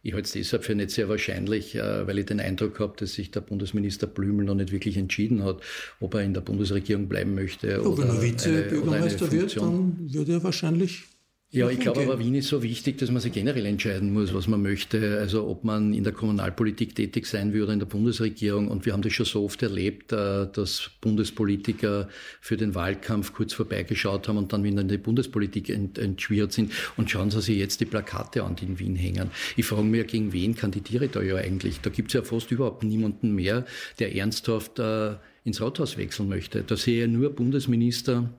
Ich 0.06 0.12
halte 0.12 0.26
es 0.26 0.32
deshalb 0.32 0.64
für 0.64 0.74
nicht 0.74 0.90
sehr 0.90 1.08
wahrscheinlich, 1.08 1.74
äh, 1.76 2.06
weil 2.06 2.18
ich 2.18 2.26
den 2.26 2.38
Eindruck 2.38 2.78
habe, 2.78 2.92
dass 2.98 3.14
sich 3.14 3.30
der 3.30 3.40
Bundesminister 3.40 4.06
Blümel 4.06 4.44
noch 4.44 4.54
nicht 4.54 4.70
wirklich 4.70 4.98
entschieden 4.98 5.42
hat, 5.42 5.62
ob 5.98 6.12
er 6.12 6.20
in 6.20 6.34
der 6.34 6.42
Bundesregierung 6.42 7.08
bleiben 7.08 7.34
möchte. 7.34 7.70
Ja, 7.70 7.78
oder 7.80 8.02
wenn 8.02 8.16
er 8.16 8.22
Vizebürgermeister 8.22 9.32
wird, 9.32 9.56
dann 9.56 10.12
würde 10.12 10.32
er 10.32 10.44
wahrscheinlich 10.44 11.04
ja, 11.54 11.70
ich 11.70 11.78
glaube 11.78 12.02
aber 12.02 12.18
Wien 12.18 12.34
ist 12.34 12.48
so 12.48 12.62
wichtig, 12.62 12.98
dass 12.98 13.10
man 13.10 13.20
sich 13.20 13.32
generell 13.32 13.64
entscheiden 13.66 14.12
muss, 14.12 14.34
was 14.34 14.48
man 14.48 14.62
möchte. 14.62 15.18
Also 15.18 15.46
ob 15.46 15.64
man 15.64 15.94
in 15.94 16.04
der 16.04 16.12
Kommunalpolitik 16.12 16.94
tätig 16.94 17.26
sein 17.26 17.52
würde 17.52 17.64
oder 17.64 17.72
in 17.74 17.78
der 17.78 17.86
Bundesregierung. 17.86 18.68
Und 18.68 18.86
wir 18.86 18.92
haben 18.92 19.02
das 19.02 19.12
schon 19.12 19.26
so 19.26 19.44
oft 19.44 19.62
erlebt, 19.62 20.12
äh, 20.12 20.46
dass 20.52 20.90
Bundespolitiker 21.00 22.08
für 22.40 22.56
den 22.56 22.74
Wahlkampf 22.74 23.32
kurz 23.32 23.52
vorbeigeschaut 23.52 24.28
haben 24.28 24.38
und 24.38 24.52
dann 24.52 24.64
wieder 24.64 24.80
in 24.80 24.88
die 24.88 24.98
Bundespolitik 24.98 25.68
entschwirrt 25.70 26.52
sind. 26.52 26.72
Und 26.96 27.10
schauen 27.10 27.30
Sie 27.30 27.40
sich 27.40 27.56
jetzt 27.56 27.80
die 27.80 27.86
Plakate 27.86 28.42
an, 28.42 28.56
die 28.56 28.64
in 28.64 28.78
Wien 28.78 28.96
hängen. 28.96 29.30
Ich 29.56 29.66
frage 29.66 29.84
mich, 29.84 30.06
gegen 30.08 30.32
wen 30.32 30.54
kandidiere 30.54 31.06
ich 31.06 31.12
da 31.12 31.22
ja 31.22 31.36
eigentlich? 31.36 31.80
Da 31.80 31.90
gibt 31.90 32.08
es 32.08 32.14
ja 32.14 32.22
fast 32.22 32.50
überhaupt 32.50 32.82
niemanden 32.82 33.34
mehr, 33.34 33.64
der 33.98 34.14
ernsthaft 34.14 34.78
äh, 34.78 35.14
ins 35.44 35.60
Rathaus 35.60 35.96
wechseln 35.96 36.28
möchte. 36.28 36.62
Da 36.62 36.76
sehe 36.76 37.04
ich 37.04 37.10
nur 37.10 37.30
Bundesminister, 37.30 38.30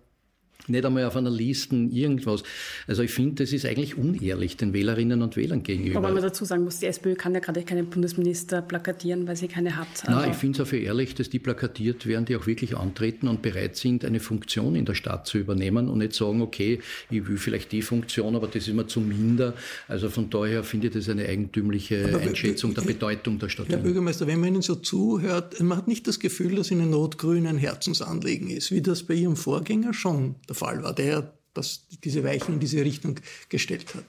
nicht 0.68 0.86
einmal 0.86 1.06
auf 1.06 1.16
einer 1.16 1.30
Liste 1.30 1.76
irgendwas. 1.76 2.44
Also 2.88 3.04
ich 3.04 3.12
finde, 3.12 3.44
das 3.44 3.54
ist 3.54 3.66
eigentlich 3.66 3.98
unehrlich 3.98 4.58
den 4.58 4.74
Wählerinnen 4.74 5.22
und 5.22 5.36
Wählern 5.36 5.64
gegenüber. 5.64 6.00
Aber 6.00 6.12
man 6.12 6.22
dazu 6.22 6.46
sagen 6.46 6.64
muss, 6.64 6.80
die 6.80 6.88
SPÖ 6.88 7.16
kann 7.16 7.34
ja 7.34 7.40
gerade 7.40 7.64
keinen 7.64 7.88
Bundesminister 7.88 8.62
plakatieren, 8.62 9.28
weil 9.28 9.36
sie 9.36 9.48
keine 9.48 9.76
hat. 9.76 9.88
Also 10.06 10.12
Nein, 10.12 10.32
ich 10.32 10.38
finde 10.38 10.62
es 10.62 10.66
auch 10.66 10.70
für 10.70 10.78
ehrlich, 10.78 11.16
dass 11.16 11.30
die 11.30 11.40
plakatiert 11.40 12.06
werden, 12.06 12.26
die 12.26 12.36
auch 12.36 12.48
wirklich 12.48 12.76
antreten 12.76 13.28
und 13.28 13.42
bereit 13.42 13.76
sind, 13.76 14.06
eine 14.06 14.20
Funktion 14.20 14.76
in 14.76 14.86
der 14.86 14.96
Stadt 14.96 15.28
zu 15.28 15.38
übernehmen 15.38 15.90
und 15.90 16.00
nicht 16.00 16.14
sagen, 16.14 16.42
okay, 16.42 16.80
ich 17.10 17.28
will 17.28 17.38
vielleicht 17.38 17.72
die 17.72 17.82
Funktion, 17.82 18.36
aber 18.36 18.48
das 18.48 18.68
ist 18.68 18.74
mir 18.74 18.88
zu 18.88 19.00
minder. 19.00 19.54
Also 19.88 20.10
von 20.10 20.30
daher 20.30 20.64
finde 20.64 20.88
ich 20.88 20.94
das 20.94 21.10
eine 21.10 21.26
eigentümliche 21.28 22.06
aber 22.06 22.20
Einschätzung 22.20 22.74
der 22.74 22.82
Bedeutung 22.82 23.40
der 23.40 23.50
Stadt. 23.50 23.70
Herr 23.70 23.78
Bürgermeister, 23.78 24.28
wenn 24.28 24.40
man 24.40 24.50
Ihnen 24.50 24.62
so 24.62 24.76
zuhört, 24.76 25.60
man 25.62 25.78
hat 25.78 25.88
nicht 25.88 26.08
das 26.08 26.20
Gefühl, 26.20 26.56
dass 26.56 26.72
Ihnen 26.72 26.90
Notgrün 26.90 27.48
ein 27.48 27.58
Herzensanliegen 27.58 28.50
ist, 28.50 28.72
wie 28.72 28.82
das 28.82 29.04
bei 29.04 29.14
Ihrem 29.14 29.36
Vorgänger 29.36 29.94
schon 29.94 30.36
der 30.48 30.56
Fall 30.56 30.84
war, 30.84 30.94
der 30.94 31.34
das, 31.54 31.88
diese 32.04 32.24
Weichen 32.24 32.56
in 32.56 32.60
diese 32.60 32.84
Richtung 32.84 33.20
gestellt 33.50 33.96
hat. 33.96 34.06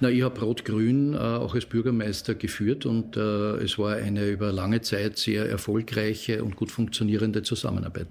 Na, 0.00 0.08
ich 0.08 0.22
habe 0.22 0.40
Rot-Grün 0.40 1.14
äh, 1.14 1.16
auch 1.16 1.54
als 1.54 1.66
Bürgermeister 1.66 2.34
geführt 2.34 2.86
und 2.86 3.16
äh, 3.16 3.56
es 3.56 3.78
war 3.78 3.96
eine 3.96 4.28
über 4.28 4.52
lange 4.52 4.80
Zeit 4.80 5.18
sehr 5.18 5.48
erfolgreiche 5.48 6.44
und 6.44 6.56
gut 6.56 6.70
funktionierende 6.70 7.42
Zusammenarbeit. 7.42 8.08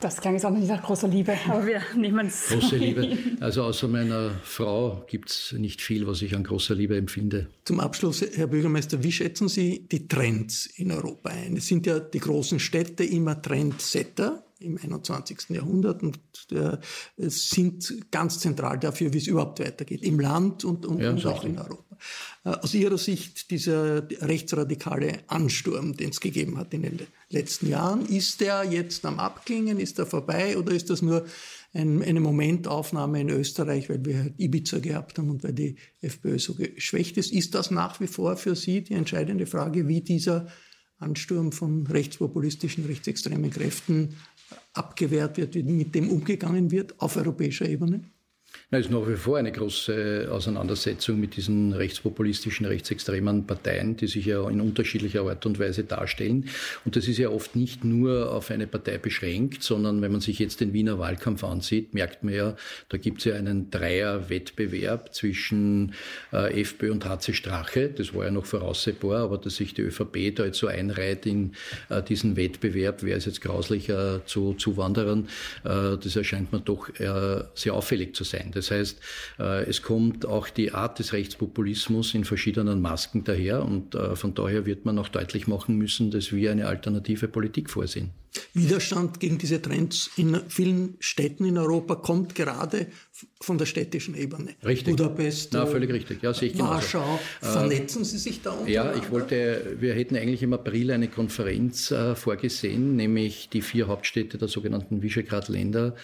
Das 0.00 0.20
klang 0.20 0.34
jetzt 0.34 0.44
auch 0.44 0.50
noch 0.50 0.58
nicht 0.60 0.68
nach 0.68 0.82
großer 0.82 1.08
Liebe, 1.08 1.36
aber 1.48 1.66
wir 1.66 1.82
nehmen 1.96 2.28
es. 2.28 2.46
Große 2.48 2.76
Liebe. 2.76 3.18
Also 3.40 3.64
außer 3.64 3.88
meiner 3.88 4.30
Frau 4.44 5.04
gibt 5.08 5.30
es 5.30 5.52
nicht 5.58 5.82
viel, 5.82 6.06
was 6.06 6.22
ich 6.22 6.36
an 6.36 6.44
großer 6.44 6.76
Liebe 6.76 6.96
empfinde. 6.96 7.48
Zum 7.64 7.80
Abschluss, 7.80 8.24
Herr 8.34 8.46
Bürgermeister, 8.46 9.02
wie 9.02 9.10
schätzen 9.10 9.48
Sie 9.48 9.88
die 9.90 10.06
Trends 10.06 10.66
in 10.66 10.92
Europa 10.92 11.30
ein? 11.30 11.56
Es 11.56 11.66
sind 11.66 11.86
ja 11.86 11.98
die 11.98 12.20
großen 12.20 12.60
Städte 12.60 13.02
immer 13.02 13.42
Trendsetter 13.42 14.44
im 14.60 14.78
21. 14.78 15.50
Jahrhundert 15.50 16.02
und 16.02 16.18
äh, 16.50 16.78
sind 17.16 18.10
ganz 18.10 18.40
zentral 18.40 18.78
dafür, 18.78 19.12
wie 19.12 19.18
es 19.18 19.26
überhaupt 19.26 19.60
weitergeht, 19.60 20.02
im 20.02 20.18
Land 20.18 20.64
und, 20.64 20.84
und, 20.84 21.00
ja, 21.00 21.10
und 21.10 21.24
auch 21.26 21.44
in 21.44 21.58
Europa. 21.58 21.96
Äh, 22.44 22.50
aus 22.50 22.74
Ihrer 22.74 22.98
Sicht 22.98 23.50
dieser 23.50 24.08
rechtsradikale 24.20 25.20
Ansturm, 25.28 25.96
den 25.96 26.10
es 26.10 26.20
gegeben 26.20 26.58
hat 26.58 26.74
in 26.74 26.82
den 26.82 27.00
letzten 27.30 27.68
Jahren, 27.68 28.06
ist 28.06 28.40
der 28.40 28.64
jetzt 28.64 29.04
am 29.04 29.18
Abklingen, 29.18 29.78
ist 29.78 29.98
er 29.98 30.06
vorbei 30.06 30.56
oder 30.58 30.72
ist 30.72 30.90
das 30.90 31.02
nur 31.02 31.24
ein, 31.72 32.02
eine 32.02 32.20
Momentaufnahme 32.20 33.20
in 33.20 33.28
Österreich, 33.28 33.88
weil 33.88 34.04
wir 34.04 34.18
halt 34.18 34.34
Ibiza 34.38 34.78
gehabt 34.78 35.18
haben 35.18 35.30
und 35.30 35.44
weil 35.44 35.52
die 35.52 35.76
FPÖ 36.00 36.38
so 36.38 36.54
geschwächt 36.54 37.16
ist? 37.16 37.32
Ist 37.32 37.54
das 37.54 37.70
nach 37.70 38.00
wie 38.00 38.06
vor 38.06 38.36
für 38.36 38.56
Sie 38.56 38.82
die 38.82 38.94
entscheidende 38.94 39.46
Frage, 39.46 39.86
wie 39.86 40.00
dieser 40.00 40.48
Ansturm 40.98 41.52
von 41.52 41.86
rechtspopulistischen, 41.86 42.86
rechtsextremen 42.86 43.50
Kräften 43.50 44.16
abgewehrt 44.72 45.36
wird, 45.36 45.54
wie 45.54 45.62
mit 45.62 45.94
dem 45.94 46.10
umgegangen 46.10 46.70
wird 46.70 47.00
auf 47.00 47.16
europäischer 47.16 47.68
Ebene? 47.68 48.02
Es 48.70 48.80
ist 48.80 48.90
nach 48.90 49.08
wie 49.08 49.16
vor 49.16 49.38
eine 49.38 49.50
große 49.50 50.28
Auseinandersetzung 50.30 51.18
mit 51.18 51.38
diesen 51.38 51.72
rechtspopulistischen, 51.72 52.66
rechtsextremen 52.66 53.46
Parteien, 53.46 53.96
die 53.96 54.06
sich 54.06 54.26
ja 54.26 54.46
in 54.46 54.60
unterschiedlicher 54.60 55.22
Art 55.22 55.46
und 55.46 55.58
Weise 55.58 55.84
darstellen. 55.84 56.50
Und 56.84 56.94
das 56.94 57.08
ist 57.08 57.16
ja 57.16 57.30
oft 57.30 57.56
nicht 57.56 57.82
nur 57.82 58.30
auf 58.30 58.50
eine 58.50 58.66
Partei 58.66 58.98
beschränkt, 58.98 59.62
sondern 59.62 60.02
wenn 60.02 60.12
man 60.12 60.20
sich 60.20 60.38
jetzt 60.38 60.60
den 60.60 60.74
Wiener 60.74 60.98
Wahlkampf 60.98 61.44
ansieht, 61.44 61.94
merkt 61.94 62.24
man 62.24 62.34
ja, 62.34 62.56
da 62.90 62.98
gibt 62.98 63.20
es 63.20 63.24
ja 63.24 63.36
einen 63.36 63.70
Dreier-Wettbewerb 63.70 65.14
zwischen 65.14 65.94
äh, 66.34 66.60
FPÖ 66.60 66.92
und 66.92 67.06
HC 67.06 67.32
Strache. 67.32 67.88
Das 67.88 68.12
war 68.12 68.26
ja 68.26 68.30
noch 68.30 68.44
voraussehbar, 68.44 69.22
aber 69.22 69.38
dass 69.38 69.56
sich 69.56 69.72
die 69.72 69.80
ÖVP 69.80 70.36
da 70.36 70.44
jetzt 70.44 70.58
so 70.58 70.66
einreiht 70.66 71.24
in 71.24 71.52
äh, 71.88 72.02
diesen 72.02 72.36
Wettbewerb, 72.36 73.02
wer 73.02 73.16
ist 73.16 73.24
jetzt 73.24 73.40
grauslicher 73.40 74.26
zu 74.26 74.52
Zuwanderern, 74.52 75.30
äh, 75.64 75.96
das 75.96 76.16
erscheint 76.16 76.52
mir 76.52 76.60
doch 76.60 76.90
äh, 77.00 77.44
sehr 77.54 77.72
auffällig 77.72 78.14
zu 78.14 78.24
sein. 78.24 78.52
Das 78.58 78.72
heißt, 78.72 78.98
äh, 79.38 79.64
es 79.68 79.82
kommt 79.82 80.26
auch 80.26 80.48
die 80.48 80.72
Art 80.72 80.98
des 80.98 81.12
Rechtspopulismus 81.12 82.14
in 82.14 82.24
verschiedenen 82.24 82.80
Masken 82.82 83.22
daher 83.22 83.64
und 83.64 83.94
äh, 83.94 84.16
von 84.16 84.34
daher 84.34 84.66
wird 84.66 84.84
man 84.84 84.98
auch 84.98 85.08
deutlich 85.08 85.46
machen 85.46 85.76
müssen, 85.76 86.10
dass 86.10 86.32
wir 86.32 86.50
eine 86.50 86.66
alternative 86.66 87.28
Politik 87.28 87.70
vorsehen. 87.70 88.10
Widerstand 88.52 89.20
gegen 89.20 89.38
diese 89.38 89.60
Trends 89.60 90.10
in 90.16 90.40
vielen 90.48 90.96
Städten 91.00 91.44
in 91.44 91.56
Europa 91.56 91.94
kommt 91.94 92.34
gerade 92.34 92.88
von 93.40 93.58
der 93.58 93.66
städtischen 93.66 94.14
Ebene. 94.14 94.54
Richtig. 94.64 94.96
Budapest, 94.96 95.52
Na, 95.52 95.66
völlig 95.66 95.90
richtig. 95.90 96.22
Ja, 96.22 96.34
sehe 96.34 96.50
ich 96.50 96.58
Warschau. 96.58 97.18
Äh, 97.40 97.46
Vernetzen 97.46 98.04
Sie 98.04 98.18
sich 98.18 98.42
da 98.42 98.50
untereinander? 98.50 98.96
Ja, 98.96 99.02
ich 99.02 99.10
wollte, 99.10 99.76
wir 99.80 99.94
hätten 99.94 100.16
eigentlich 100.16 100.42
im 100.42 100.52
April 100.52 100.90
eine 100.90 101.08
Konferenz 101.08 101.90
äh, 101.90 102.14
vorgesehen, 102.14 102.96
nämlich 102.96 103.48
die 103.48 103.62
vier 103.62 103.86
Hauptstädte 103.88 104.38
der 104.38 104.48
sogenannten 104.48 105.02
Visegrad-Länder, 105.02 105.94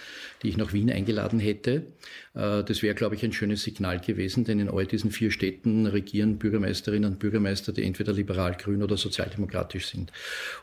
die 0.44 0.50
ich 0.50 0.56
nach 0.56 0.72
Wien 0.72 0.90
eingeladen 0.90 1.40
hätte. 1.40 1.86
Äh, 2.34 2.62
das 2.62 2.82
wäre, 2.82 2.94
glaube 2.94 3.16
ich, 3.16 3.24
ein 3.24 3.32
schönes 3.32 3.62
Signal 3.62 3.98
gewesen, 3.98 4.44
denn 4.44 4.60
in 4.60 4.68
all 4.68 4.86
diesen 4.86 5.10
vier 5.10 5.30
Städten 5.30 5.86
regieren 5.86 6.38
Bürgermeisterinnen 6.38 7.12
und 7.12 7.18
Bürgermeister, 7.18 7.72
die 7.72 7.82
entweder 7.82 8.12
liberal, 8.12 8.56
grün 8.56 8.82
oder 8.82 8.96
sozialdemokratisch 8.96 9.86
sind. 9.86 10.12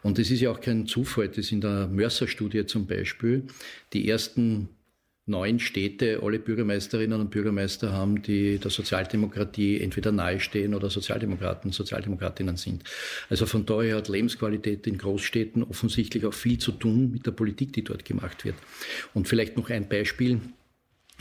Und 0.04 0.20
das 0.20 0.32
ist 0.32 0.39
ja 0.39 0.52
auch 0.52 0.62
kein 0.62 0.86
Zufall, 0.86 1.28
das 1.28 1.52
in 1.52 1.62
der 1.62 1.88
Mörser-Studie 1.88 2.65
zum 2.65 2.88
Beispiel 2.88 3.44
die 3.94 4.08
ersten 4.08 4.70
neun 5.32 5.60
Städte 5.60 6.20
alle 6.22 6.38
Bürgermeisterinnen 6.38 7.20
und 7.20 7.32
Bürgermeister 7.32 7.91
haben, 7.91 8.22
die 8.22 8.60
der 8.60 8.70
Sozialdemokratie 8.70 9.82
entweder 9.82 10.12
nahestehen 10.12 10.76
oder 10.76 10.91
Sozialdemokraten, 10.91 11.72
Sozialdemokratinnen 11.72 12.58
sind. 12.58 12.84
Also 13.30 13.48
von 13.48 13.65
daher 13.65 13.96
hat 13.96 14.10
Lebensqualität 14.10 14.86
in 14.86 15.00
Großstädten 15.00 15.63
offensichtlich 15.63 16.26
auch 16.26 16.34
viel 16.34 16.60
zu 16.60 16.72
tun 16.74 17.12
mit 17.12 17.26
der 17.26 17.32
Politik, 17.32 17.74
die 17.74 17.84
dort 17.84 18.06
gemacht 18.06 18.46
wird. 18.46 18.56
Und 19.15 19.28
vielleicht 19.28 19.58
noch 19.58 19.72
ein 19.72 19.89
Beispiel 19.89 20.39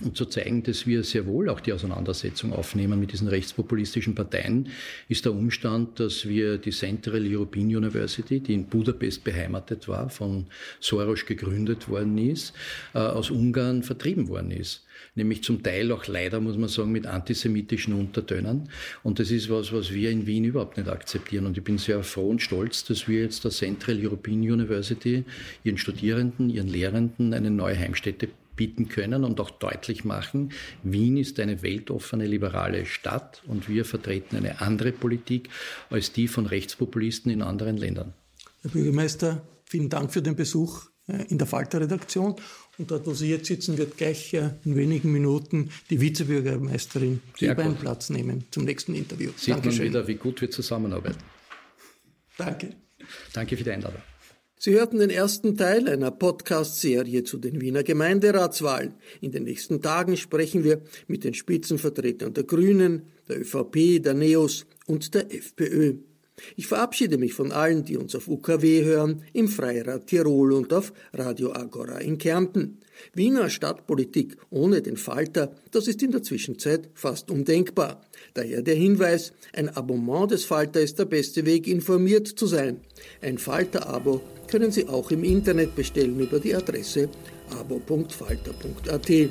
um 0.03 0.15
zu 0.15 0.25
zeigen, 0.27 0.63
dass 0.63 0.87
wir 0.87 1.05
sehr 1.05 1.27
wohl 1.27 1.49
auch 1.49 1.61
die 1.61 1.73
Auseinandersetzung 1.73 2.53
aufnehmen 2.53 3.01
mit 3.01 3.13
diesen 3.13 3.29
rechtspopulistischen 3.29 4.15
Parteien, 4.15 4.69
ist 5.09 5.25
der 5.25 5.33
Umstand, 5.33 6.01
dass 6.01 6.29
wir 6.29 6.59
die 6.59 6.71
Central 6.71 7.27
European 7.27 7.67
University, 7.67 8.41
die 8.41 8.55
in 8.55 8.67
Budapest 8.67 9.25
beheimatet 9.25 9.89
war, 9.89 10.11
von 10.11 10.47
Soros 10.81 11.27
gegründet 11.27 11.89
worden 11.89 12.19
ist, 12.19 12.55
äh, 12.95 12.99
aus 12.99 13.31
Ungarn 13.31 13.83
vertrieben 13.83 14.29
worden 14.29 14.51
ist 14.51 14.85
nämlich 15.15 15.43
zum 15.43 15.63
Teil 15.63 15.93
auch 15.93 16.07
leider, 16.07 16.41
muss 16.41 16.57
man 16.57 16.69
sagen, 16.69 16.93
mit 16.93 17.07
antisemitischen 17.07 17.95
Untertönen. 17.95 18.69
Und 19.03 19.19
das 19.19 19.31
ist 19.31 19.51
was, 19.51 19.73
was 19.73 19.93
wir 19.93 20.11
in 20.11 20.27
Wien 20.27 20.45
überhaupt 20.45 20.77
nicht 20.77 20.89
akzeptieren. 20.89 21.47
Und 21.47 21.57
ich 21.57 21.65
bin 21.65 21.79
sehr 21.79 22.03
froh 22.03 22.29
und 22.29 22.43
stolz, 22.43 22.85
dass 22.85 23.09
wir 23.09 23.23
jetzt 23.23 23.45
der 23.45 23.51
Central 23.51 23.99
European 24.05 24.41
University 24.41 25.25
ihren 25.65 25.79
Studierenden, 25.79 26.51
ihren 26.51 26.69
Lehrenden 26.69 27.35
eine 27.35 27.51
neue 27.51 27.79
Heimstätte 27.79 28.29
bieten 28.61 28.91
können 28.91 29.25
und 29.25 29.41
auch 29.41 29.49
deutlich 29.49 30.05
machen, 30.05 30.53
Wien 30.83 31.17
ist 31.17 31.41
eine 31.41 31.63
weltoffene 31.63 32.27
liberale 32.27 32.85
Stadt 32.85 33.43
und 33.47 33.71
wir 33.71 33.87
vertreten 33.87 34.37
eine 34.37 34.61
andere 34.61 34.93
Politik 34.93 35.49
als 35.89 36.13
die 36.13 36.29
von 36.29 36.45
Rechtspopulisten 36.45 37.33
in 37.33 37.41
anderen 37.41 37.79
Ländern. 37.79 38.13
Herr 38.61 38.71
Bürgermeister, 38.71 39.41
vielen 39.65 39.89
Dank 39.89 40.13
für 40.13 40.21
den 40.21 40.37
Besuch 40.37 40.91
äh, 41.07 41.25
in 41.31 41.39
der 41.39 41.47
Falter-Redaktion. 41.47 42.37
Und 42.77 42.91
dort, 42.91 43.07
wo 43.07 43.15
Sie 43.15 43.31
jetzt 43.31 43.47
sitzen, 43.47 43.79
wird 43.79 43.97
gleich 43.97 44.35
äh, 44.35 44.51
in 44.67 44.77
wenigen 44.77 45.11
Minuten 45.11 45.71
die 45.89 45.99
Vizebürgermeisterin 45.99 47.23
Sehr 47.39 47.59
einen 47.59 47.77
Platz 47.77 48.11
nehmen 48.11 48.45
zum 48.51 48.67
nächsten 48.67 48.95
Interview. 48.95 49.31
Sieht 49.39 49.55
Dankeschön. 49.55 49.79
man 49.79 49.89
wieder, 49.89 50.07
wie 50.07 50.17
gut 50.17 50.43
wir 50.43 50.51
zusammenarbeiten. 50.51 51.23
Danke. 52.37 52.77
Danke 53.33 53.57
für 53.57 53.65
die 53.65 53.71
Einladung. 53.71 54.03
Sie 54.63 54.73
hörten 54.73 54.99
den 54.99 55.09
ersten 55.09 55.57
Teil 55.57 55.89
einer 55.89 56.11
Podcast-Serie 56.11 57.25
zu 57.25 57.39
den 57.39 57.63
Wiener 57.63 57.83
Gemeinderatswahlen. 57.83 58.93
In 59.23 59.33
den 59.33 59.45
nächsten 59.45 59.81
Tagen 59.81 60.19
sprechen 60.19 60.65
wir 60.65 60.83
mit 61.07 61.25
den 61.25 61.33
Spitzenvertretern 61.33 62.35
der 62.35 62.45
Grünen, 62.45 63.05
der 63.27 63.41
ÖVP, 63.41 64.03
der 64.03 64.13
NEOS 64.13 64.67
und 64.87 65.15
der 65.15 65.35
FPÖ. 65.35 65.95
Ich 66.57 66.67
verabschiede 66.67 67.17
mich 67.17 67.33
von 67.33 67.53
allen, 67.53 67.87
die 67.87 67.97
uns 67.97 68.15
auf 68.15 68.29
UKW 68.29 68.85
hören, 68.85 69.23
im 69.33 69.49
Freirad 69.49 70.09
Tirol 70.09 70.53
und 70.53 70.75
auf 70.75 70.93
Radio 71.15 71.53
Agora 71.53 71.97
in 71.97 72.19
Kärnten. 72.19 72.81
Wiener 73.15 73.51
Stadtpolitik 73.51 74.37
ohne 74.51 74.83
den 74.83 74.97
Falter, 74.97 75.55
das 75.71 75.89
ist 75.89 76.03
in 76.03 76.11
der 76.11 76.23
Zwischenzeit 76.23 76.89
fast 76.95 77.31
undenkbar. 77.31 78.01
Daher 78.35 78.63
der 78.63 78.75
Hinweis, 78.75 79.33
ein 79.53 79.69
Abonnement 79.69 80.31
des 80.31 80.45
Falter 80.45 80.81
ist 80.81 80.99
der 80.99 81.05
beste 81.05 81.47
Weg, 81.47 81.67
informiert 81.67 82.29
zu 82.29 82.47
sein. 82.47 82.81
Ein 83.21 83.39
Falter-Abo 83.39 84.21
können 84.49 84.73
Sie 84.73 84.89
auch 84.89 85.11
im 85.11 85.25
Internet 85.25 85.75
bestellen 85.75 86.19
über 86.19 86.41
die 86.41 86.55
Adresse 86.55 87.09
abo.falter.at. 87.51 89.09
Die 89.09 89.31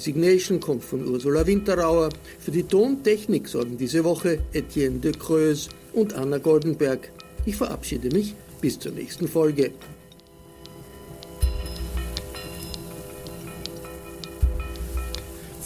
Signation 0.00 0.60
kommt 0.60 0.84
von 0.84 1.06
Ursula 1.06 1.46
Winterauer. 1.46 2.10
Für 2.38 2.50
die 2.50 2.62
Tontechnik 2.62 3.48
sorgen 3.48 3.76
diese 3.76 4.04
Woche 4.04 4.38
Etienne 4.52 4.98
de 4.98 5.12
Creuse 5.12 5.68
und 5.92 6.14
Anna 6.14 6.38
Goldenberg. 6.38 7.10
Ich 7.44 7.56
verabschiede 7.56 8.08
mich 8.10 8.34
bis 8.60 8.78
zur 8.78 8.92
nächsten 8.92 9.28
Folge. 9.28 9.72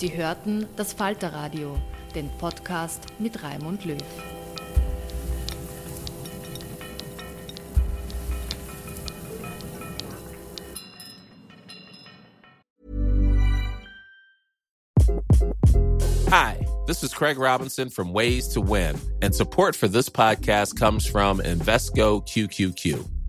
Sie 0.05 0.15
hörten 0.15 0.67
das 0.77 0.93
Falterradio, 0.93 1.81
den 2.15 2.29
Podcast 2.37 3.07
mit 3.19 3.43
Raimund 3.43 3.87
Löw. 3.87 3.97
Hi, 16.29 16.67
this 16.87 17.03
is 17.03 17.15
Craig 17.15 17.39
Robinson 17.39 17.89
from 17.89 18.13
Ways 18.13 18.49
to 18.49 18.61
Win, 18.61 19.01
and 19.23 19.35
support 19.35 19.75
for 19.75 19.89
this 19.89 20.11
podcast 20.11 20.79
comes 20.79 21.07
from 21.07 21.41
Invesco 21.41 22.21
QQQ. 22.29 23.14